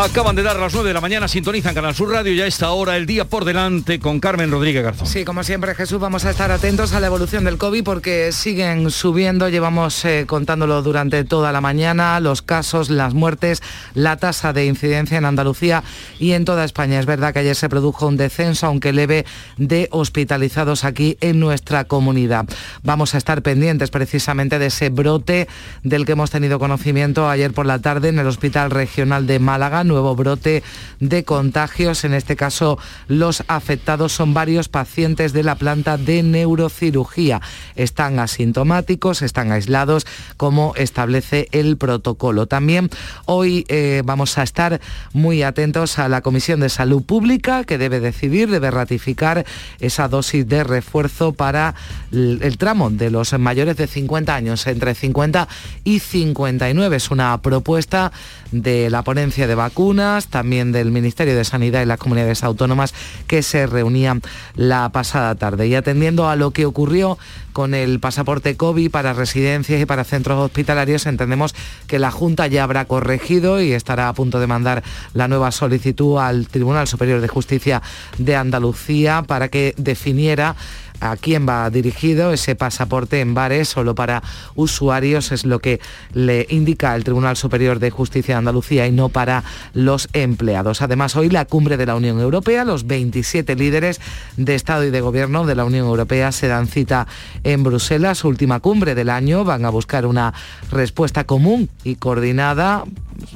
[0.00, 2.70] Acaban de dar las 9 de la mañana, sintonizan Canal Sur Radio y a esta
[2.70, 5.06] hora el día por delante con Carmen Rodríguez Garzón.
[5.06, 8.90] Sí, como siempre Jesús, vamos a estar atentos a la evolución del COVID porque siguen
[8.90, 13.62] subiendo, llevamos eh, contándolo durante toda la mañana, los casos, las muertes,
[13.92, 15.84] la tasa de incidencia en Andalucía
[16.18, 16.98] y en toda España.
[16.98, 19.26] Es verdad que ayer se produjo un descenso, aunque leve,
[19.58, 22.46] de hospitalizados aquí en nuestra comunidad.
[22.82, 25.46] Vamos a estar pendientes precisamente de ese brote
[25.82, 29.84] del que hemos tenido conocimiento ayer por la tarde en el Hospital Regional de Málaga
[29.90, 30.62] nuevo brote
[31.00, 32.04] de contagios.
[32.04, 37.42] En este caso, los afectados son varios pacientes de la planta de neurocirugía.
[37.76, 42.46] Están asintomáticos, están aislados, como establece el protocolo.
[42.46, 42.88] También
[43.26, 44.80] hoy eh, vamos a estar
[45.12, 49.44] muy atentos a la Comisión de Salud Pública, que debe decidir, debe ratificar
[49.80, 51.74] esa dosis de refuerzo para
[52.12, 55.48] el tramo de los mayores de 50 años, entre 50
[55.84, 56.96] y 59.
[56.96, 58.12] Es una propuesta
[58.52, 62.94] de la ponencia de vacunas, también del Ministerio de Sanidad y las comunidades autónomas
[63.26, 64.22] que se reunían
[64.54, 65.68] la pasada tarde.
[65.68, 67.18] Y atendiendo a lo que ocurrió
[67.52, 71.54] con el pasaporte COVID para residencias y para centros hospitalarios, entendemos
[71.86, 74.82] que la Junta ya habrá corregido y estará a punto de mandar
[75.14, 77.82] la nueva solicitud al Tribunal Superior de Justicia
[78.18, 80.56] de Andalucía para que definiera
[81.00, 84.22] a quién va dirigido ese pasaporte en bares solo para
[84.54, 85.80] usuarios, es lo que
[86.12, 90.82] le indica el Tribunal Superior de Justicia de Andalucía y no para los empleados.
[90.82, 94.00] Además, hoy la cumbre de la Unión Europea, los 27 líderes
[94.36, 97.06] de Estado y de Gobierno de la Unión Europea se dan cita
[97.44, 100.34] en Bruselas, última cumbre del año, van a buscar una
[100.70, 102.84] respuesta común y coordinada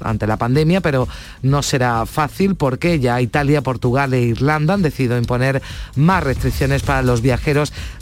[0.03, 1.09] ante la pandemia, pero
[1.43, 5.63] no será fácil porque ya Italia, Portugal e Irlanda han decidido imponer
[5.97, 7.54] más restricciones para los viajeros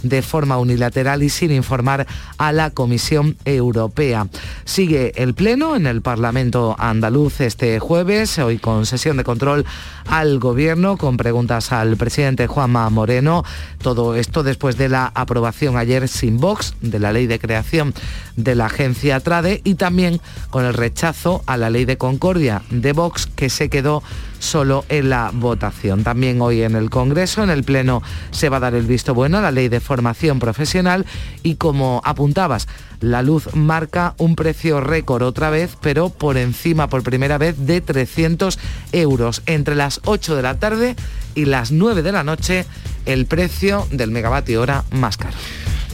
[0.03, 2.07] de forma unilateral y sin informar
[2.39, 4.27] a la Comisión Europea.
[4.65, 9.65] Sigue el Pleno en el Parlamento andaluz este jueves, hoy con sesión de control
[10.07, 13.45] al Gobierno, con preguntas al presidente Juanma Moreno.
[13.79, 17.95] Todo esto después de la aprobación ayer sin Vox de la ley de creación
[18.37, 22.93] de la agencia TRADE y también con el rechazo a la ley de Concordia de
[22.93, 24.03] Vox que se quedó
[24.43, 26.03] solo en la votación.
[26.03, 29.39] También hoy en el Congreso, en el Pleno, se va a dar el visto bueno
[29.39, 31.07] a la ley de formación profesional
[31.43, 32.69] y como apuntabas,
[33.01, 37.81] la luz marca un precio récord otra vez, pero por encima por primera vez de
[37.81, 38.59] 300
[38.93, 39.43] euros.
[39.47, 40.97] Entre las 8 de la tarde
[41.35, 42.67] y las 9 de la noche,
[43.07, 45.37] el precio del megavatio hora más caro.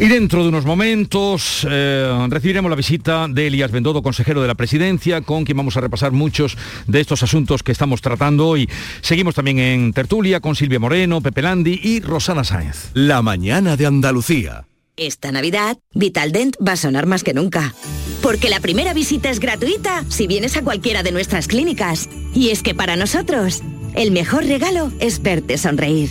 [0.00, 4.54] Y dentro de unos momentos eh, recibiremos la visita de Elías Bendodo, consejero de la
[4.54, 8.68] presidencia, con quien vamos a repasar muchos de estos asuntos que estamos tratando hoy.
[9.00, 12.90] Seguimos también en tertulia con Silvia Moreno, Pepe Landi y Rosana Sáenz.
[12.94, 14.66] La mañana de Andalucía.
[14.96, 17.74] Esta Navidad, Vitaldent va a sonar más que nunca.
[18.22, 22.08] Porque la primera visita es gratuita si vienes a cualquiera de nuestras clínicas.
[22.34, 23.62] Y es que para nosotros,
[23.96, 26.10] el mejor regalo es verte sonreír.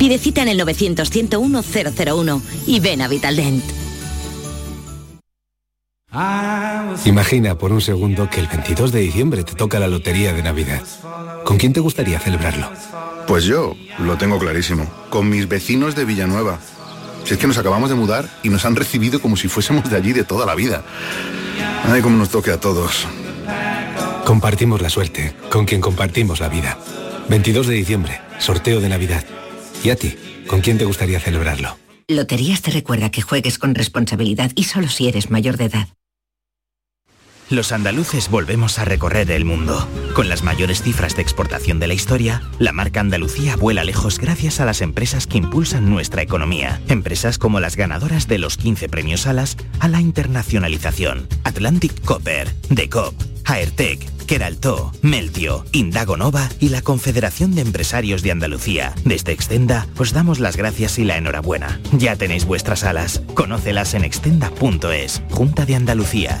[0.00, 3.62] Pide cita en el 900-101-001 y ven a Vitaldent.
[7.04, 10.80] Imagina por un segundo que el 22 de diciembre te toca la lotería de Navidad.
[11.44, 12.70] ¿Con quién te gustaría celebrarlo?
[13.26, 16.58] Pues yo lo tengo clarísimo, con mis vecinos de Villanueva.
[17.26, 19.96] Si es que nos acabamos de mudar y nos han recibido como si fuésemos de
[19.96, 20.82] allí de toda la vida.
[21.84, 23.06] Ay, cómo nos toque a todos.
[24.24, 26.78] Compartimos la suerte, con quien compartimos la vida.
[27.28, 29.24] 22 de diciembre, sorteo de Navidad.
[29.82, 30.14] ¿Y a ti?
[30.46, 31.76] ¿Con quién te gustaría celebrarlo?
[32.08, 35.88] Loterías te recuerda que juegues con responsabilidad y solo si eres mayor de edad.
[37.50, 39.88] Los andaluces volvemos a recorrer el mundo.
[40.14, 44.60] Con las mayores cifras de exportación de la historia, la marca Andalucía vuela lejos gracias
[44.60, 46.80] a las empresas que impulsan nuestra economía.
[46.88, 51.26] Empresas como las ganadoras de los 15 premios Alas a la internacionalización.
[51.42, 53.14] Atlantic Copper, Decop,
[53.44, 53.98] Aertec,
[54.30, 58.94] Queraltó, Meltio, Indagonova y la Confederación de Empresarios de Andalucía.
[59.04, 61.80] Desde Extenda os damos las gracias y la enhorabuena.
[61.90, 63.22] Ya tenéis vuestras alas.
[63.34, 65.20] Conócelas en extenda.es.
[65.30, 66.40] Junta de Andalucía.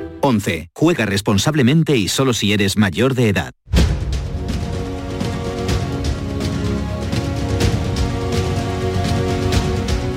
[0.21, 0.69] 11.
[0.73, 3.51] Juega responsablemente y solo si eres mayor de edad.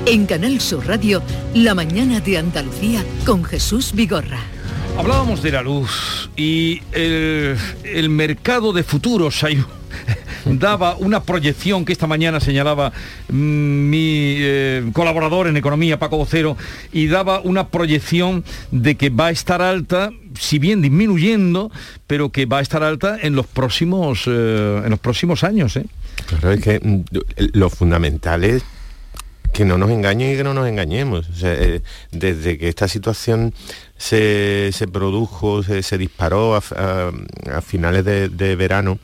[0.05, 1.23] En Canal Sur Radio,
[1.55, 4.39] La mañana de Andalucía con Jesús Vigorra.
[4.97, 9.63] Hablábamos de la luz y el, el mercado de futuros hay
[10.45, 12.91] daba una proyección que esta mañana señalaba
[13.29, 16.57] mm, mi eh, colaborador en economía, Paco Vocero,
[16.91, 21.71] y daba una proyección de que va a estar alta, si bien disminuyendo,
[22.07, 25.75] pero que va a estar alta en los próximos, eh, en los próximos años.
[25.77, 25.85] ¿eh?
[26.27, 27.03] Claro, es que mm,
[27.53, 28.63] lo fundamental es
[29.51, 31.27] que no nos engañen y que no nos engañemos.
[32.11, 33.53] desde que esta situación
[33.97, 38.99] se, produjo, se, disparó a, finales de verano,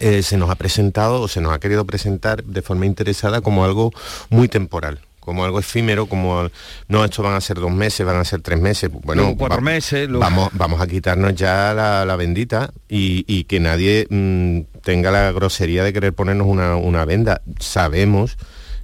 [0.00, 3.64] eh, se nos ha presentado o se nos ha querido presentar de forma interesada como
[3.64, 3.92] algo
[4.30, 6.48] muy temporal como algo efímero, como
[6.86, 10.08] no, esto van a ser dos meses, van a ser tres meses, bueno, cuatro meses.
[10.08, 15.92] Vamos, vamos a quitarnos ya la, bendita y, que nadie mm, tenga la grosería de
[15.92, 17.42] querer ponernos una, venda.
[17.58, 18.38] Sabemos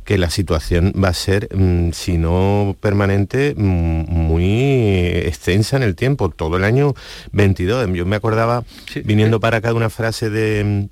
[0.04, 5.94] que la situación va a ser, mm, si no permanente, mm, muy extensa en el
[5.94, 6.94] tiempo, todo el año
[7.30, 7.88] 22.
[7.92, 8.64] Yo me acordaba,
[9.04, 10.88] viniendo para acá, de una frase de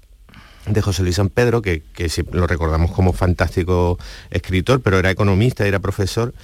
[0.66, 1.82] de José Luis San Pedro, que,
[2.32, 3.98] lo recordamos como fantástico
[4.30, 6.34] escritor, pero era economista, era profesor,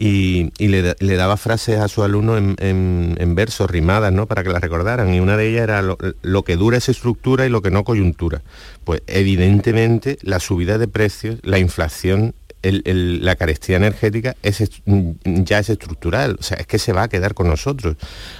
[0.00, 4.26] y, le, daba frases a su alumno en, versos, rimadas, ¿no?
[4.26, 5.12] para que las recordaran.
[5.12, 8.42] Y una de ellas era lo, que dura es estructura y lo que no coyuntura.
[8.84, 14.62] Pues evidentemente la subida de precios, la inflación, la carestía energética es,
[15.24, 17.96] ya es estructural, o sea, es que se va a quedar con nosotros.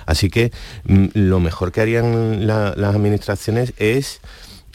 [0.06, 0.52] Así que
[0.84, 4.20] mm, lo mejor que harían las administraciones es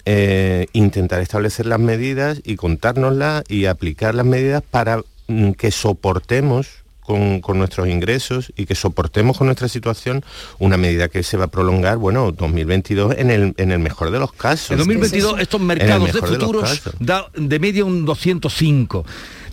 [0.06, 6.84] eh, intentar establecer las medidas y contárnoslas y aplicar las medidas para mm, que soportemos
[7.04, 10.24] con, nuestros ingresos y que soportemos con nuestra situación
[10.60, 14.20] una medida que se va a prolongar, bueno, 2022 en el, en el mejor de
[14.20, 14.72] los casos.
[14.72, 19.06] En 2022 estos mercados de futuros da de media un 205.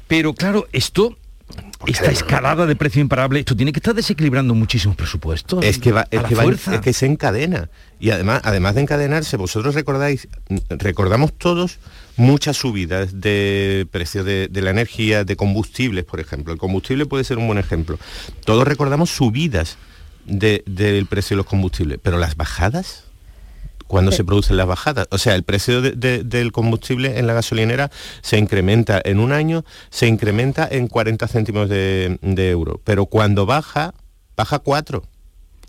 [0.07, 1.17] Pero claro, esto
[1.87, 5.65] esta escalada de precio imparable, esto tiene que estar desequilibrando muchísimos presupuestos.
[5.65, 7.71] Es que va, es que, es que se encadena.
[7.99, 10.29] Y además, además de encadenarse, vosotros recordáis,
[10.69, 11.79] recordamos todos
[12.17, 16.53] muchas subidas de precios de, la energía, de combustibles, por ejemplo.
[16.53, 17.99] El combustible puede ser un buen ejemplo.
[18.45, 19.79] Todos recordamos subidas
[20.27, 23.05] del precio de los combustibles, pero las bajadas
[23.91, 25.09] cuando se producen las bajadas.
[25.11, 27.91] O sea, el precio del combustible en la gasolinera
[28.23, 33.47] se incrementa en un año, se incrementa en 40 céntimos de, de euro, pero cuando
[33.47, 33.93] baja,
[34.37, 35.03] baja 4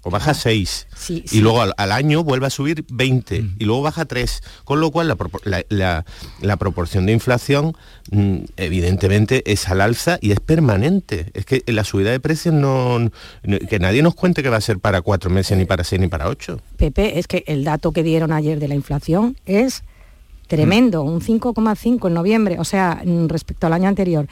[0.04, 0.88] o baja 6
[1.32, 3.56] y luego al, año vuelve a subir 20 mm.
[3.60, 7.76] y luego baja 3, con lo cual la, proporción de inflación
[8.12, 11.32] mm, evidentemente es al alza y es permanente.
[11.34, 13.12] Es que la subida de precios no,
[13.70, 16.08] que nadie nos cuente que va a ser para cuatro meses, ni para seis, ni
[16.08, 16.60] para ocho.
[16.78, 19.84] Pepe, es que el dato que dieron ayer de la inflación es
[20.48, 24.28] tremendo, un 5,5 en noviembre, o sea, mm, respecto al año anterior.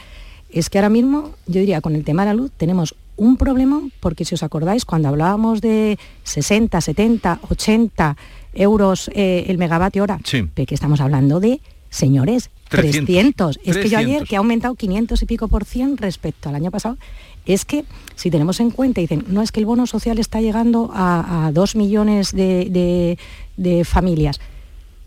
[0.51, 3.81] Es que ahora mismo, yo diría, con el tema de la luz tenemos un problema
[3.99, 8.17] porque si os acordáis, cuando hablábamos de 60, 70, 80
[8.53, 10.19] euros eh, el megavatio hora,
[10.55, 13.59] de que estamos hablando de, señores, 300.
[13.63, 16.71] Es que yo ayer, que ha aumentado 500 y pico por cien respecto al año
[16.71, 16.97] pasado,
[17.45, 17.83] es que
[18.15, 21.75] si tenemos en cuenta, dicen, no es que el bono social está llegando a, 2
[21.75, 23.17] millones de,
[23.57, 24.39] de familias,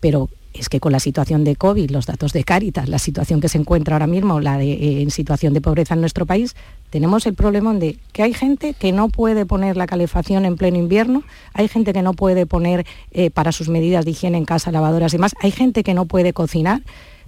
[0.00, 3.49] pero es que con la situación de COVID, los datos de Cáritas, la situación que
[3.49, 6.54] se encuentra ahora mismo, la de, eh, en situación de pobreza en nuestro país,
[6.90, 10.78] tenemos el problema de que hay gente que no puede poner la calefacción en pleno
[10.78, 11.22] invierno,
[11.54, 15.12] hay gente que no puede poner eh, para sus medidas de higiene en casa lavadoras
[15.12, 16.82] y demás, hay gente que no puede cocinar,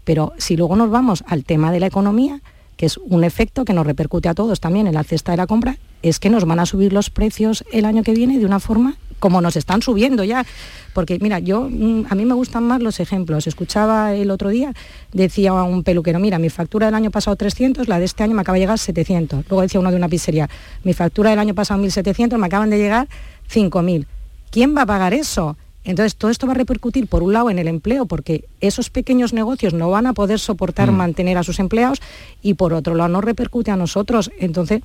[0.05, 2.41] pero si luego nos vamos al tema de la economía,
[2.77, 5.47] que es un efecto que nos repercute a todos también en la cesta de la
[5.47, 8.61] compra, es que nos van a subir los precios el año que viene de una
[8.61, 10.45] forma como nos están subiendo ya.
[10.93, 13.47] Porque mira, yo mm, a mí me gustan más los ejemplos.
[13.47, 14.75] Escuchaba el otro día,
[15.15, 18.43] decía un peluquero, mira, mi factura del año pasado 300, la de este año me
[18.43, 19.47] acaba de llegar 700.
[19.49, 20.51] Luego decía uno de una pizzería,
[20.83, 23.09] mi factura del año pasado 1700, me acaban de llegar
[23.49, 24.07] 5000.
[24.51, 25.57] ¿Quién va a pagar eso?
[25.85, 29.33] Entonces, todo esto va a repercutir, por un lado, en el empleo, porque esos pequeños
[29.33, 30.97] negocios no van a poder soportar mm.
[30.97, 32.03] mantener a sus empleados,
[32.43, 34.31] y por otro lado, no repercute a nosotros.
[34.39, 34.83] Entonces,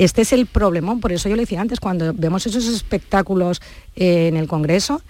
[0.00, 3.60] este es el problemón, por eso yo le decía antes, cuando vemos esos espectáculos
[3.96, 5.02] eh, en el Congreso,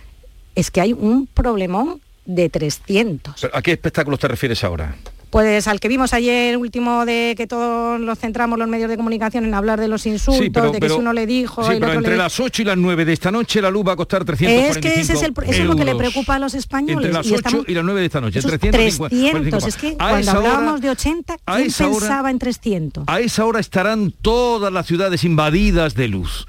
[0.57, 3.49] es que hay un problemón de 300.
[3.53, 4.97] ¿A qué espectáculos te refieres ahora?
[5.31, 9.45] Pues al que vimos ayer, último de que todos nos centramos los medios de comunicación
[9.45, 11.63] en hablar de los insultos, de que si uno le dijo...
[11.63, 13.97] Sí, pero entre las 8 y las 9 de esta noche la luz va a
[13.97, 16.55] costar 345 Es que ese es el, eso es lo que le preocupa a los
[16.55, 17.07] españoles.
[17.07, 20.81] Entre las 8 y, las 9 de esta noche, 300, 300 es que cuando hablábamos
[20.81, 23.05] de 80, ¿quién pensaba en 300?
[23.07, 26.47] A esa hora estarán todas las ciudades invadidas de luz.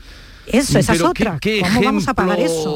[0.47, 1.39] Eso, esa es otra.
[1.39, 2.71] ¿Cómo vamos a pagar eso?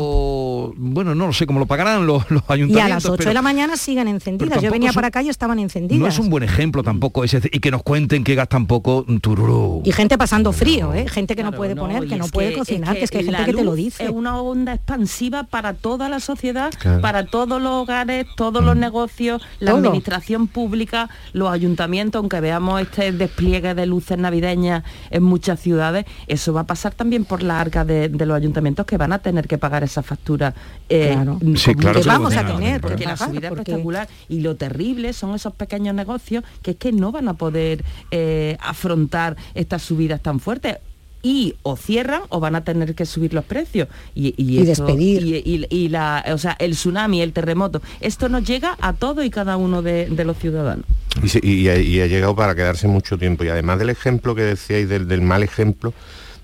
[0.76, 2.78] Bueno, bueno, no lo sé cómo lo pagarán los, los ayuntamientos.
[2.78, 4.62] Y a las 8 pero- de la mañana siguen encendidas.
[4.62, 6.00] Yo venía son- para acá y estaban encendidas.
[6.02, 9.18] No es un buen ejemplo tampoco ese, y que nos cuenten que gastan poco mm,
[9.18, 9.82] tururú.
[9.86, 11.08] Y gente pasando frío, ¿eh?
[11.08, 13.46] gente que no puede poner, que no es puede cocinar, que, es que hay gente
[13.46, 14.06] que te lo dice.
[14.06, 17.02] Es una onda expansiva para toda la sociedad, Claro.
[17.02, 19.82] para todos los hogares, todos los negocios, la Todo.
[19.82, 26.54] administración pública, los ayuntamientos, aunque veamos este despliegue de luces navideñas en muchas ciudades, eso
[26.54, 29.48] va a pasar también por la arca de, de los ayuntamientos que van a tener
[29.48, 30.55] que pagar esa factura.
[30.90, 31.40] Eh, Claro.
[31.40, 34.08] con Sí, claro que vamos a tener, porque la subida es espectacular.
[34.30, 38.58] Y lo terrible son esos pequeños negocios que es que no van a poder eh,
[38.62, 40.78] afrontar estas subidas tan fuertes
[41.24, 45.24] y o cierran o van a tener que subir los precios y, Y esto- despedir.
[45.26, 49.24] y, y- y la o sea el tsunami el terremoto esto nos llega a todo
[49.24, 50.86] y cada uno de, de los ciudadanos
[51.24, 53.44] Y, se- y ha, y ha llegado para quedarse mucho tiempo.
[53.44, 55.94] Y además del ejemplo que decíais, del, del mal ejemplo...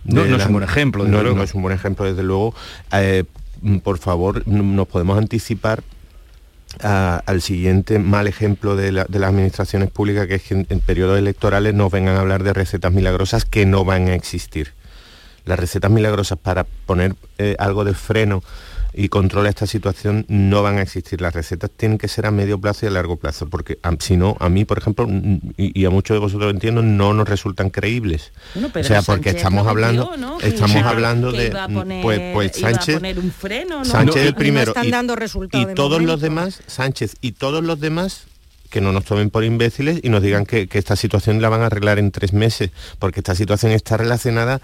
[0.03, 1.37] No- es un buen ejemplo, desde No, luego.
[1.37, 2.55] no es un buen ejemplo, desde luego.
[2.91, 3.40] Eh, mm,
[3.83, 5.83] por favor, n- nos podemos anticipar
[6.79, 11.19] al siguiente mal ejemplo de, la- las administraciones públicas, que es que en, en periodos
[11.19, 14.73] electorales nos vengan a hablar de recetas milagrosas que no van a existir.
[15.43, 18.41] Las recetas milagrosas para poner eh, algo de freno
[18.93, 21.21] y control a esta situación no van a existir.
[21.21, 24.17] Las recetas tienen que ser a medio plazo y a largo plazo, porque am- si
[24.17, 27.27] no, a mí, por ejemplo, mm, y, y a muchos de vosotros entiendo, no nos
[27.29, 28.31] resultan creíbles.
[28.53, 32.19] Bueno, o Pedro sea, porque Sánchez estamos hablando, estamos iba- hablando de, mm, poner- pues,
[32.33, 33.85] pues Sánchez, poner un freno, ¿no?
[33.85, 35.15] Sánchez No, el primero están y, dando
[35.53, 38.25] y todos los demás, Sánchez y todos los demás
[38.71, 41.61] que no nos tomen por imbéciles y nos digan que, que esta situación la van
[41.61, 44.61] a arreglar en tres meses, porque esta situación está relacionada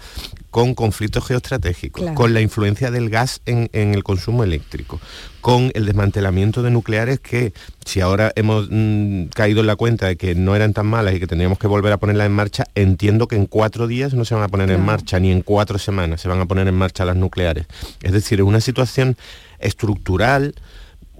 [0.50, 2.14] con conflictos geoestratégicos, Claro.
[2.16, 5.00] con la influencia del gas en, en el consumo eléctrico,
[5.40, 7.52] con el desmantelamiento de nucleares que
[7.84, 11.20] si ahora hemos mm, caído en la cuenta de que no eran tan malas y
[11.20, 14.34] que tendríamos que volver a ponerlas en marcha, entiendo que en cuatro días no se
[14.34, 17.04] van a poner en marcha, ni en cuatro semanas se van a poner en marcha
[17.04, 17.66] las nucleares.
[18.02, 19.16] Es decir, es una situación
[19.58, 20.54] estructural,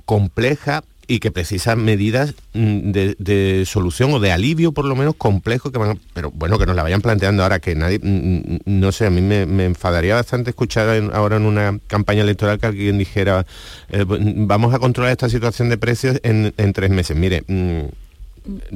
[0.05, 5.73] compleja y que precisa medidas mm, de, solución o de alivio por lo menos complejo
[5.73, 8.59] que van a- pero bueno que nos la vayan planteando ahora que nadie mm, mm,
[8.67, 12.99] no sé a mí me, enfadaría bastante escuchar ahora en una campaña electoral que alguien
[12.99, 13.47] dijera
[13.89, 17.17] eh, vamos a controlar esta situación de precios en, tres meses.
[17.17, 17.45] Mire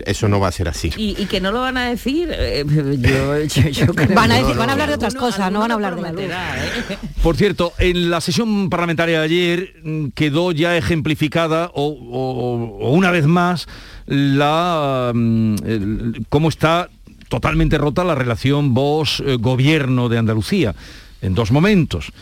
[0.04, 2.64] eso no va a ser así y, y que no lo van a decir eh,
[2.66, 5.52] yo, yo- yo creo Van a que- decir- van a hablar de otras Alguno- cosas,
[5.52, 6.22] no van a hablar de la luz.
[6.24, 6.98] ¿eh?
[7.22, 12.90] Por cierto, en la sesión parlamentaria de ayer mm, quedó ya ejemplificada o, o- o
[12.92, 13.66] una vez más
[14.06, 16.88] la mm, el- cómo está
[17.28, 20.74] totalmente rota la relación Vox-Gobierno de Andalucía
[21.22, 22.12] en dos momentos.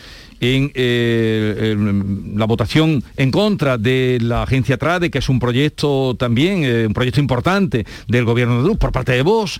[0.43, 6.15] En eh, el- la votación en contra de la agencia Trade, que es un proyecto
[6.17, 9.59] también, eh, un proyecto importante del gobierno de andaluz por parte de Vox,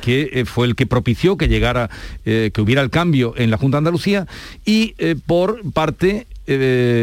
[0.00, 1.90] que eh, fue el que propició que llegara,
[2.24, 4.26] que hubiera el cambio en la Junta de Andalucía,
[4.64, 4.94] y
[5.26, 6.26] por parte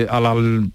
[0.10, 0.32] a, la,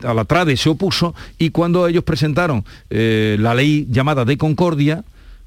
[0.08, 5.02] a la Trade se opuso y cuando ellos presentaron la ley llamada de Concordia,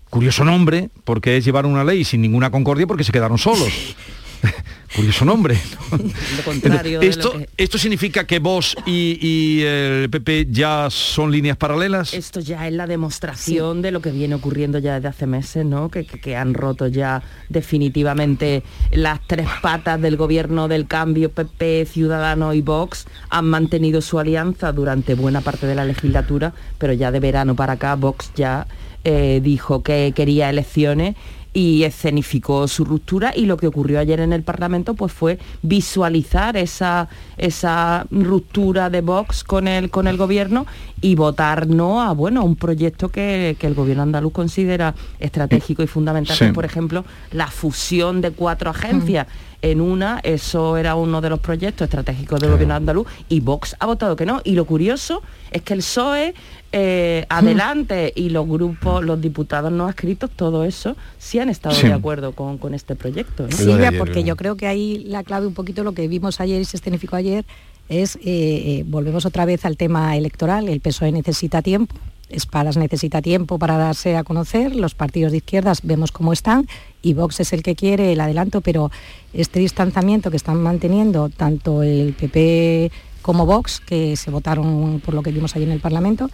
[0.09, 3.95] curioso nombre, porque es llevar una ley sin ninguna concordia porque se quedaron solos.
[5.25, 5.35] ¿no?
[6.37, 10.87] lo contrario de lo esto, que- ¿Esto significa que vos y, y el PP ya
[10.89, 12.13] son líneas paralelas?
[12.13, 15.89] Esto ya es la demostración de lo que viene ocurriendo ya desde hace meses, ¿no?
[15.89, 21.85] Que, que- que han roto ya definitivamente las tres patas del gobierno del cambio, PP,
[21.85, 27.11] Ciudadanos y Vox, han mantenido su alianza durante buena parte de la legislatura, pero ya
[27.11, 28.67] de verano para acá Vox ya
[29.03, 31.15] eh, dijo que quería elecciones
[31.57, 36.55] y escenificó su ruptura y lo que ocurrió ayer en el Parlamento pues fue visualizar
[36.55, 40.67] esa, esa ruptura de Vox con el, con el gobierno
[41.01, 45.81] y votar no a bueno, a un proyecto que, que el gobierno andaluz considera estratégico
[45.81, 46.43] y fundamental, Sí.
[46.43, 49.25] que es, por ejemplo, la fusión de cuatro agencias.
[49.71, 53.85] En una, eso era uno de los proyectos estratégicos del gobierno andaluz y Vox ha
[53.85, 54.41] votado que no.
[54.43, 55.21] Y lo curioso
[55.51, 56.33] es que el PSOE,
[56.71, 61.87] eh, adelante, y los grupos, los diputados no adscritos, todo eso, sí han estado Sí.
[61.87, 63.45] de acuerdo con, con este proyecto.
[63.45, 66.65] ayer, porque yo creo que ahí la clave un poquito lo que vimos ayer y
[66.65, 67.45] se escenificó ayer
[67.89, 71.95] es, eh, eh, volvemos otra vez al tema electoral, el PSOE necesita tiempo,
[72.29, 76.67] Espadas necesita tiempo para darse a conocer, los partidos de izquierdas vemos cómo están
[77.01, 78.91] y Vox es el que quiere el adelanto, pero
[79.33, 82.91] este distanciamiento que están manteniendo tanto el PP
[83.21, 86.29] como Vox, que se votaron por lo que vimos ayer en el Parlamento,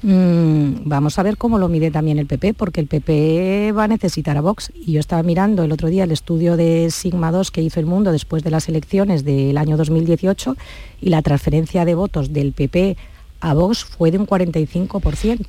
[0.00, 3.88] Mm, vamos a ver cómo lo mide también el PP, porque el PP va a
[3.88, 4.70] necesitar a Vox.
[4.74, 7.86] Y yo estaba mirando el otro día el estudio de Sigma 2 que hizo el
[7.86, 10.56] mundo después de las elecciones del año 2018
[11.00, 12.96] y la transferencia de votos del PP
[13.40, 15.46] a Vox fue de un 45%.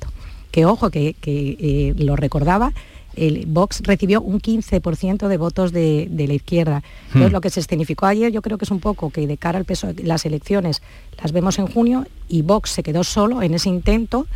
[0.50, 2.72] Que ojo, que, que, eh, lo recordaba,
[3.14, 6.82] el Vox recibió un 15% de votos de, la izquierda.
[7.08, 9.58] Entonces, lo que se escenificó ayer yo creo que es un poco que de cara
[9.58, 10.82] al peso, las elecciones
[11.20, 14.26] las vemos en junio y Vox se quedó solo en ese intento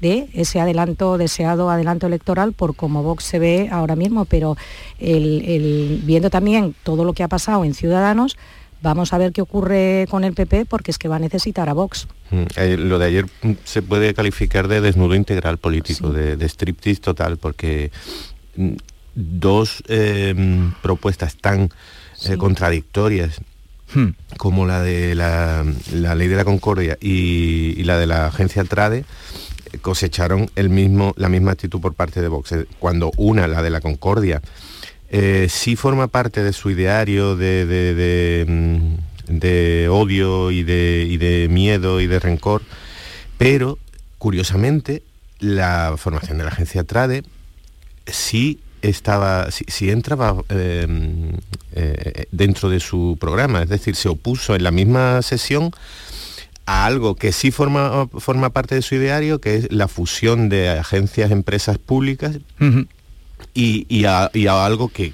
[0.00, 4.56] de ese adelanto, deseado adelanto electoral por cómo Vox se ve ahora mismo, pero
[4.98, 8.36] viendo también todo lo que ha pasado en Ciudadanos,
[8.82, 11.72] vamos a ver qué ocurre con el PP porque es que va a necesitar a
[11.72, 12.08] Vox.
[12.30, 16.48] Mm, eh, lo de ayer mm, se puede calificar de desnudo integral político, de, de,
[16.48, 17.90] striptease total, porque
[18.56, 18.72] mm,
[19.14, 20.34] dos eh,
[20.82, 21.70] propuestas tan
[22.28, 23.40] eh, contradictorias
[23.94, 24.08] hmm.
[24.36, 29.04] como la de la, ley de la concordia y, y la de la agencia Trade
[29.80, 32.52] cosecharon el mismo, la misma actitud por parte de Vox.
[32.52, 34.42] Eh, cuando una, la de la Concordia,
[35.14, 42.00] eh, sí forma parte de su ideario de, de, mm, odio y de, de, miedo
[42.00, 42.62] y de rencor,
[43.36, 43.78] pero
[44.16, 45.02] curiosamente
[45.38, 47.24] la formación de la agencia Trade
[48.06, 51.32] sí estaba, si, entraba em,
[51.72, 55.72] eh, dentro de su programa, es decir, se opuso en la misma sesión
[56.64, 60.70] a algo que sí forma, forma parte de su ideario, que es la fusión de
[60.70, 62.38] agencias, empresas públicas,
[63.54, 64.30] y, a,
[64.64, 65.12] algo que,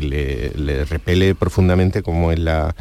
[0.00, 2.74] le, le, repele profundamente, como es la,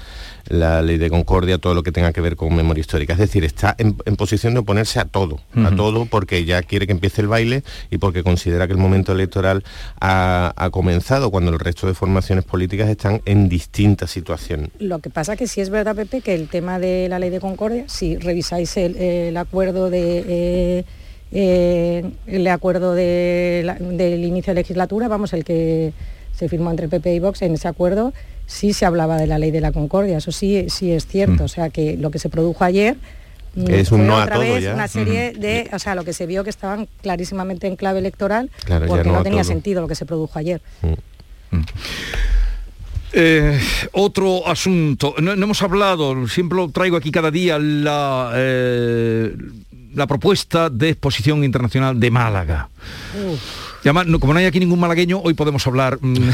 [0.51, 3.13] la ley de concordia, todo lo que tenga que ver con memoria histórica.
[3.13, 6.91] Es decir, está en, posición de oponerse a todo, a todo porque ya quiere que
[6.91, 9.63] empiece el baile y porque considera que el momento electoral
[10.00, 14.69] ha, comenzado cuando el resto de formaciones políticas están en distintas situaciones.
[14.79, 17.39] Lo que pasa que sí es verdad, Pepe, que el tema de la ley de
[17.39, 20.24] concordia, si revisáis el, acuerdo de...
[20.27, 20.86] Eh,
[21.32, 25.94] eh, el acuerdo del inicio de legislatura, vamos, el que
[26.34, 28.14] se firmó entre PP y Vox, en ese acuerdo
[28.48, 31.46] sí se hablaba de la ley de la concordia, eso sí, sí es cierto, mm.
[31.46, 32.98] o sea que lo que se produjo ayer
[33.56, 36.50] mm, es un otra vez una serie de, o sea, lo que se vio que
[36.50, 38.50] estaban clarísimamente en clave electoral
[38.88, 40.62] porque no, tenía sentido lo que se produjo ayer.
[40.82, 41.60] Mm.
[43.14, 43.60] Eh,
[43.92, 49.36] otro asunto, no, hemos hablado, siempre lo traigo aquí cada día, la, eh,
[49.93, 52.69] la propuesta de exposición internacional de Málaga
[54.19, 55.98] como no hay aquí ningún malagueño, hoy podemos hablar.
[56.01, 56.29] Mm.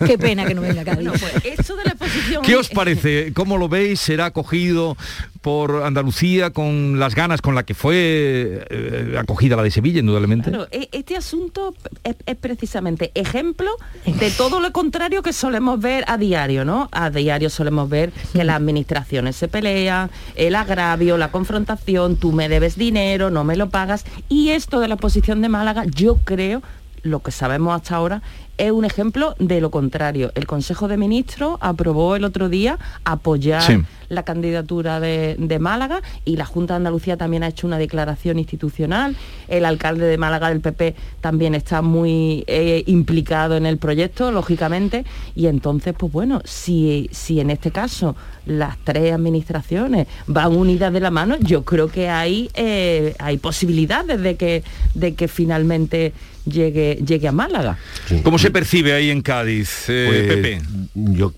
[0.06, 0.96] Qué pena que no venga acá.
[0.96, 3.32] Pues, ¿Qué os parece?
[3.32, 4.00] ¿Cómo lo veis?
[4.00, 4.96] ¿Será acogido
[5.44, 10.50] por Andalucía con las ganas con las que fue eh, acogida la de Sevilla, indudablemente?
[10.70, 13.70] E, este asunto es, precisamente ejemplo
[14.06, 16.88] de todo lo contrario que solemos ver a diario, ¿no?
[16.92, 22.48] A diario solemos ver que las administraciones se pelean, el agravio, la confrontación, tú me
[22.48, 24.06] debes dinero, no me lo pagas.
[24.30, 26.62] Y esto de la posición de Málaga, yo creo
[27.02, 28.22] lo que sabemos hasta ahora
[28.56, 30.32] es un ejemplo de lo contrario.
[30.34, 36.44] El Consejo de Ministros aprobó el otro día apoyar la candidatura de, Málaga y la
[36.44, 39.16] Junta de Andalucía también ha hecho una declaración institucional.
[39.48, 45.04] El alcalde de Málaga del PP también está muy eh, implicado en el proyecto, lógicamente.
[45.34, 51.00] Y entonces, pues bueno, si, si en este caso las tres administraciones van unidas de
[51.00, 56.12] la mano, yo creo que hay, eh, hay posibilidades de que, de que finalmente
[56.44, 57.78] llegue, llegue a Málaga.
[58.22, 60.62] ¿Cómo se percibe ahí en Cádiz, eh, pues, Pepe?
[60.94, 61.32] Yo,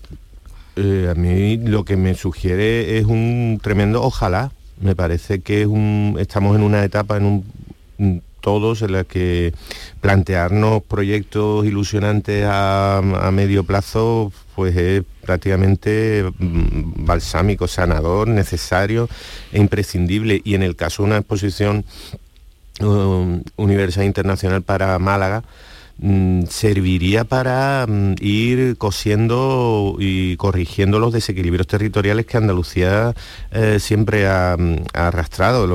[0.77, 4.51] eh, a mí lo que me sugiere es un tremendo ojalá.
[4.79, 7.43] Me parece que es un, estamos en una etapa, en
[7.97, 9.53] un, todos en la que
[10.01, 13.01] plantearnos proyectos ilusionantes a,
[13.33, 19.09] medio plazo pues es prácticamente mm, balsámico, sanador, necesario
[19.51, 20.41] e imprescindible.
[20.43, 21.83] Y en el caso de una exposición
[22.79, 25.43] Um, Universidad Internacional para Málaga, mm,
[26.47, 33.15] serviría para mm, ir cosiendo y corrigiendo los desequilibrios territoriales que Andalucía
[33.51, 35.65] eh, siempre ha, mm, arrastrado,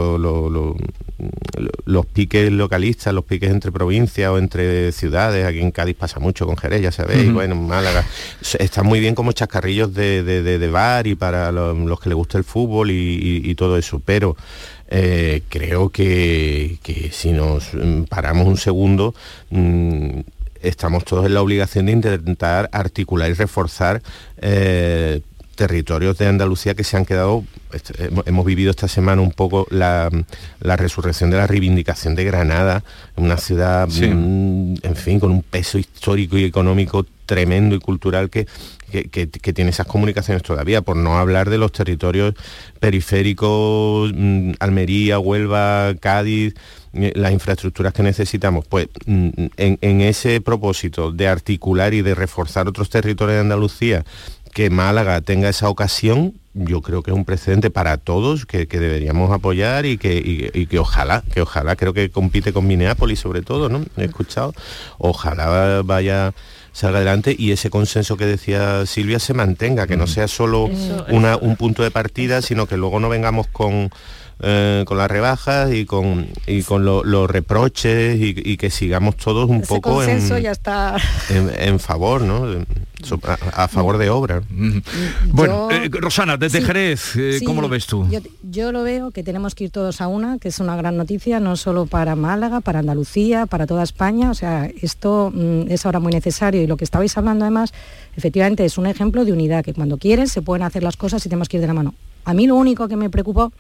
[1.85, 6.47] los piques localistas, los piques entre provincias o entre ciudades, aquí en Cádiz pasa mucho
[6.47, 8.05] con Jerez, ya sabéis, bueno, Málaga,
[8.59, 12.91] está muy bien como chascarrillos de, bar y para los, que les gusta el fútbol
[12.93, 14.37] y todo eso, pero
[14.95, 16.79] eh, creo que,
[17.13, 19.15] si nos mm, paramos un segundo,
[19.49, 20.21] mm,
[20.61, 24.03] estamos todos en la obligación de intentar articular y reforzar
[24.37, 25.23] eh,
[25.55, 27.43] territorios de Andalucía que se han quedado,
[28.27, 30.11] hemos vivido esta semana un poco la,
[30.61, 32.85] resurrección de la reivindicación de Granada,
[33.17, 38.47] una ciudad, mm, en fin, con un peso histórico y económico tremendo y cultural que,
[38.93, 42.35] que, tiene esas comunicaciones todavía, por no hablar de los territorios
[42.79, 46.55] periféricos, mm, Almería, Huelva, Cádiz,
[46.93, 48.67] eh, las infraestructuras que necesitamos.
[48.67, 54.05] Pues mm, en, ese propósito de articular y de reforzar otros territorios de Andalucía
[54.53, 59.33] que Málaga tenga esa ocasión, yo creo que es un precedente para todos que, deberíamos
[59.33, 63.71] apoyar y que, y, que ojalá, que ojalá, creo que compite con Minneapolis sobre todo,
[63.71, 63.83] ¿no?
[63.97, 64.53] He escuchado,
[64.99, 66.35] ojalá vaya
[66.73, 70.71] salga adelante y ese consenso que decía Silvia se mantenga, que no sea solo
[71.09, 73.91] una, un punto de partida, sino que luego no vengamos con
[74.45, 79.63] eh, con las rebajas y con, y con los reproches y, que sigamos todos un
[79.63, 80.97] poco en, ya está.
[81.29, 82.45] En, favor, ¿no?
[83.55, 84.43] A, favor de obra.
[85.27, 88.09] Bueno, eh, Rosana, desde Jerez, eh, ¿cómo lo ves tú?
[88.43, 91.39] Yo, lo veo que tenemos que ir todos a una, que es una gran noticia,
[91.39, 94.31] no solo para Málaga, para Andalucía, para toda España.
[94.31, 97.73] O sea, esto mm, es ahora muy necesario y lo que estabais hablando además,
[98.17, 101.29] efectivamente es un ejemplo de unidad, que cuando quieres se pueden hacer las cosas y
[101.29, 101.95] tenemos que ir de la mano.
[102.25, 103.53] A mí lo único que me preocupó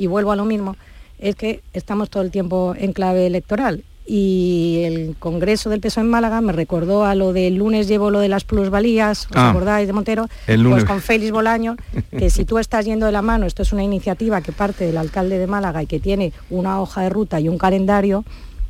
[0.00, 0.76] y vuelvo a lo mismo,
[1.18, 6.08] es que estamos todo el tiempo en clave electoral y el Congreso del Peso en
[6.08, 9.50] Málaga me recordó a lo del lunes llevo lo de las plusvalías, ¿os ah.
[9.50, 10.26] acordáis de Montero?
[10.46, 11.76] Pues con Félix Bolaño,
[12.10, 14.96] que si tú estás yendo de la mano, esto es una iniciativa que parte del
[14.96, 18.24] alcalde de Málaga y que tiene una hoja de ruta y un calendario,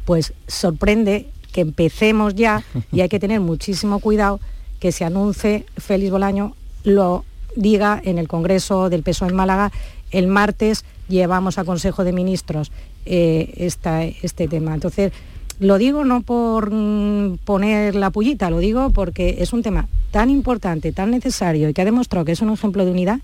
[0.05, 2.63] pues sorprende que empecemos ya
[2.93, 4.41] y hay que tener muchísimo cuidado
[4.79, 7.25] que se anuncie Félix Bolaño lo
[7.57, 9.73] diga en el Congreso del Peso en Málaga
[10.11, 12.73] el martes llevamos a Consejo de Ministros
[13.05, 14.75] eh, este tema.
[14.75, 15.13] Entonces,
[15.59, 20.31] lo digo no por mm, poner la pullita, lo digo porque es un tema tan
[20.31, 23.21] importante, tan necesario y que ha demostrado que es un ejemplo de unidad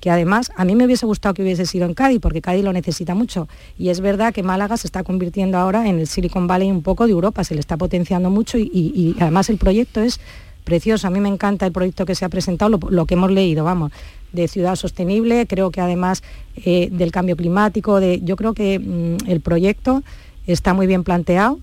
[0.00, 2.72] que además a mí me hubiese gustado que hubiese sido en Cádiz, porque Cádiz lo
[2.72, 3.48] necesita mucho.
[3.78, 7.06] Y es verdad que Málaga se está convirtiendo ahora en el Silicon Valley un poco
[7.06, 10.20] de Europa, se le está potenciando mucho y, además el proyecto es
[10.62, 11.08] precioso.
[11.08, 13.90] A mí me encanta el proyecto que se ha presentado, lo que hemos leído, vamos
[14.32, 16.22] de ciudad sostenible, creo que además
[16.56, 20.02] eh, del cambio climático, de, yo creo que mm, el proyecto
[20.46, 21.60] está muy bien planteado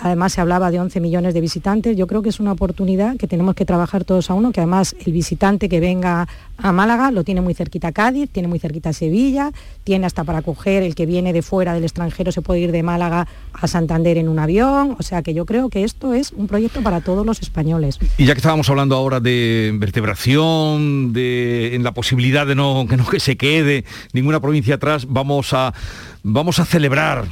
[0.00, 1.96] Además se hablaba de 11 millones de visitantes.
[1.96, 4.94] Yo creo que es una oportunidad que tenemos que trabajar todos a uno, que además
[5.04, 8.90] el visitante que venga a Málaga lo tiene muy cerquita a Cádiz, tiene muy cerquita
[8.90, 9.52] a Sevilla,
[9.82, 12.82] tiene hasta para coger el que viene de fuera del extranjero, se puede ir de
[12.82, 14.96] Málaga a Santander en un avión.
[14.98, 17.98] O sea que yo creo que esto es un proyecto para todos los españoles.
[18.18, 22.96] Y ya que estábamos hablando ahora de vertebración, de en la posibilidad de no que
[22.96, 25.74] no que se quede ninguna provincia atrás, vamos a
[26.22, 27.26] vamos a celebrar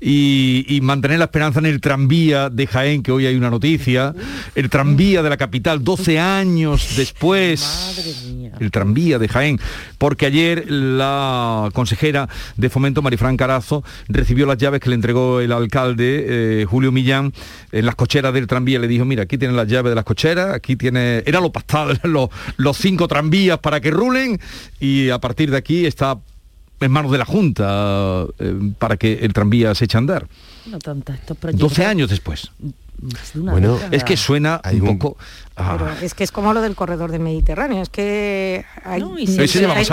[0.00, 4.14] y, mantener la esperanza en el tranvía de Jaén, que hoy hay una noticia,
[4.54, 9.60] el tranvía de la capital, 12 años después, el tranvía de Jaén,
[9.98, 15.52] porque ayer la consejera de Fomento, Marifran Carazo, recibió las llaves que le entregó el
[15.52, 17.32] alcalde, eh, Julio Millán,
[17.70, 20.54] en las cocheras del tranvía, le dijo, mira, aquí tienen las llaves de las cocheras,
[20.54, 24.40] aquí tiene, era lo pactado, los, los cinco tranvías para que rulen,
[24.80, 26.18] y a partir de aquí está
[26.84, 30.26] en manos de la Junta eh, para que el tranvía se eche a andar.
[30.66, 30.78] No
[31.52, 32.50] 12 años después.
[33.34, 35.16] Bueno, es que suena un poco...
[36.02, 39.02] es que es como lo del corredor del Mediterráneo, es que hay,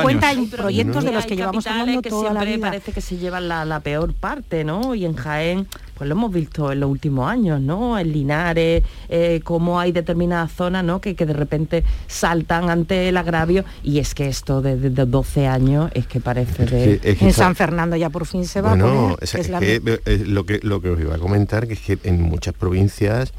[0.02, 2.68] cuenta en proyectos de los que llevamos hablando que toda la vida.
[2.68, 4.96] parece que se llevan la, la, peor parte, ¿no?
[4.96, 5.68] Y en Jaén
[6.00, 8.00] pues lo hemos visto en los últimos años, ¿no?
[8.00, 11.02] En Linares, eh, cómo hay determinadas zonas, ¿no?
[11.02, 16.08] Que, de repente saltan ante el agravio y es que esto de, 12 años es
[16.08, 17.18] que parece de...
[17.20, 20.82] en San Fernando ya por fin se va a poner, es, que, lo que lo
[20.82, 23.34] que os iba a comentar que es que en muchas provincias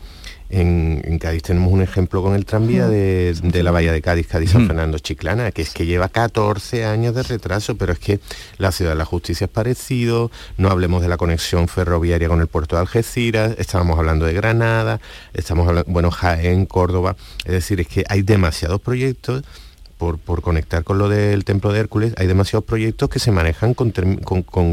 [0.51, 1.43] en, Cádiz.
[1.43, 5.63] Tenemos un ejemplo con el tranvía de, la bahía de Cádiz, Cádiz-San Fernando Chiclana, que
[5.63, 8.21] es que lleva 14 años de retraso, pero es que
[8.59, 12.47] la ciudad de la justicia es parecido, no hablemos de la conexión ferroviaria con el
[12.47, 15.01] puerto de Algeciras, estábamos hablando de Granada,
[15.35, 19.43] estamos hablando, bueno, Jaén, Córdoba, es decir, es que hay demasiados proyectos
[20.01, 23.93] por, conectar con lo del templo de Hércules, hay demasiados proyectos que se manejan con,